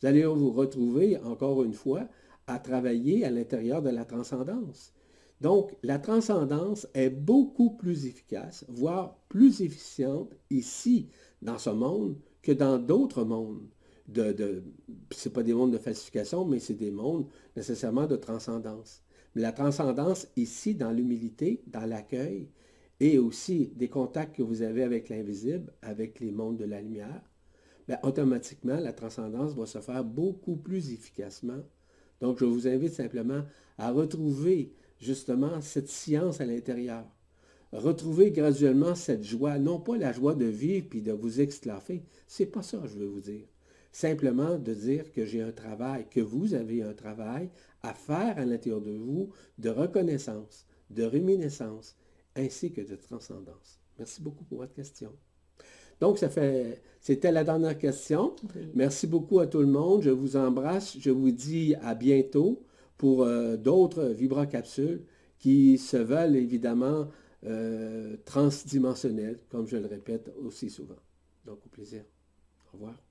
Vous 0.02 0.08
allez 0.08 0.26
vous 0.26 0.52
retrouver, 0.52 1.18
encore 1.20 1.64
une 1.64 1.74
fois, 1.74 2.08
à 2.48 2.60
travailler 2.60 3.26
à 3.26 3.30
l'intérieur 3.30 3.82
de 3.82 3.90
la 3.90 4.06
transcendance. 4.06 4.94
Donc, 5.42 5.76
la 5.84 6.00
transcendance 6.00 6.88
est 6.94 7.10
beaucoup 7.10 7.72
plus 7.72 8.06
efficace, 8.06 8.66
voire 8.70 9.18
plus 9.30 9.62
efficiente 9.62 10.34
ici, 10.50 11.10
dans 11.42 11.58
ce 11.58 11.70
monde, 11.70 12.18
que 12.42 12.52
dans 12.52 12.78
d'autres 12.78 13.24
mondes. 13.24 13.68
De, 14.08 14.34
de 14.34 14.64
ce 15.10 15.30
pas 15.30 15.42
des 15.42 15.56
mondes 15.56 15.74
de 15.74 15.80
falsification, 15.80 16.46
mais 16.46 16.60
c'est 16.60 16.76
des 16.76 16.92
mondes 16.92 17.26
nécessairement 17.56 18.06
de 18.06 18.16
transcendance. 18.16 19.02
Mais 19.34 19.42
la 19.42 19.52
transcendance 19.52 20.28
ici, 20.36 20.76
dans 20.76 20.92
l'humilité, 20.92 21.64
dans 21.66 21.86
l'accueil, 21.86 22.50
et 23.00 23.18
aussi 23.18 23.74
des 23.76 23.90
contacts 23.90 24.36
que 24.36 24.44
vous 24.44 24.62
avez 24.62 24.84
avec 24.84 25.10
l'invisible, 25.10 25.74
avec 25.82 26.20
les 26.20 26.32
mondes 26.32 26.58
de 26.58 26.66
la 26.66 26.82
lumière, 26.82 27.22
bien, 27.88 28.00
automatiquement, 28.04 28.80
la 28.80 28.94
transcendance 28.94 29.54
va 29.54 29.66
se 29.66 29.80
faire 29.80 30.04
beaucoup 30.04 30.56
plus 30.56 30.92
efficacement. 30.92 31.64
Donc, 32.22 32.40
je 32.40 32.46
vous 32.46 32.68
invite 32.68 32.94
simplement 32.94 33.44
à 33.78 33.92
retrouver 33.92 34.74
justement 35.00 35.62
cette 35.62 35.90
science 35.90 36.42
à 36.42 36.46
l'intérieur. 36.46 37.06
Retrouver 37.72 38.32
graduellement 38.32 38.96
cette 38.96 39.24
joie, 39.24 39.58
non 39.60 39.80
pas 39.80 39.98
la 39.98 40.14
joie 40.14 40.36
de 40.36 40.46
vivre 40.46 40.88
puis 40.90 41.02
de 41.02 41.12
vous 41.12 41.42
exclafer, 41.42 42.04
c'est 42.28 42.46
pas 42.46 42.64
ça, 42.64 42.82
je 42.86 42.98
veux 42.98 43.08
vous 43.08 43.22
dire. 43.22 43.48
Simplement 43.92 44.58
de 44.58 44.74
dire 44.74 45.12
que 45.12 45.26
j'ai 45.26 45.42
un 45.42 45.52
travail, 45.52 46.08
que 46.10 46.22
vous 46.22 46.54
avez 46.54 46.84
un 46.84 46.94
travail 46.94 47.50
à 47.82 47.94
faire 47.94 48.38
à 48.38 48.46
l'intérieur 48.46 48.82
de 48.82 48.92
vous 48.92 49.32
de 49.58 49.70
reconnaissance, 49.70 50.66
de 50.90 51.04
réminiscence, 51.04 51.96
ainsi 52.36 52.72
que 52.72 52.82
de 52.82 52.96
transcendance. 52.96 53.80
Merci 53.98 54.22
beaucoup 54.22 54.44
pour 54.44 54.60
votre 54.60 54.74
question. 54.74 55.12
Donc, 56.02 56.18
ça 56.18 56.30
fait, 56.30 56.82
c'était 57.00 57.32
la 57.32 57.44
dernière 57.44 57.78
question. 57.78 58.36
Merci 58.74 59.08
beaucoup 59.08 59.40
à 59.40 59.48
tout 59.48 59.60
le 59.60 59.68
monde. 59.68 60.02
Je 60.02 60.10
vous 60.10 60.36
embrasse. 60.36 60.98
Je 61.00 61.12
vous 61.12 61.32
dis 61.32 61.76
à 61.82 61.96
bientôt 61.96 62.64
pour 62.98 63.24
euh, 63.24 63.58
d'autres 63.58 64.06
vibracapsules 64.06 65.04
qui 65.38 65.78
se 65.78 65.98
veulent 65.98 66.36
évidemment 66.36 67.08
euh, 67.46 68.18
transdimensionnelles, 68.26 69.40
comme 69.50 69.68
je 69.68 69.78
le 69.78 69.86
répète 69.86 70.32
aussi 70.44 70.70
souvent. 70.70 70.96
Donc, 71.46 71.60
au 71.66 71.70
plaisir. 71.70 72.04
Au 72.68 72.78
revoir. 72.78 73.05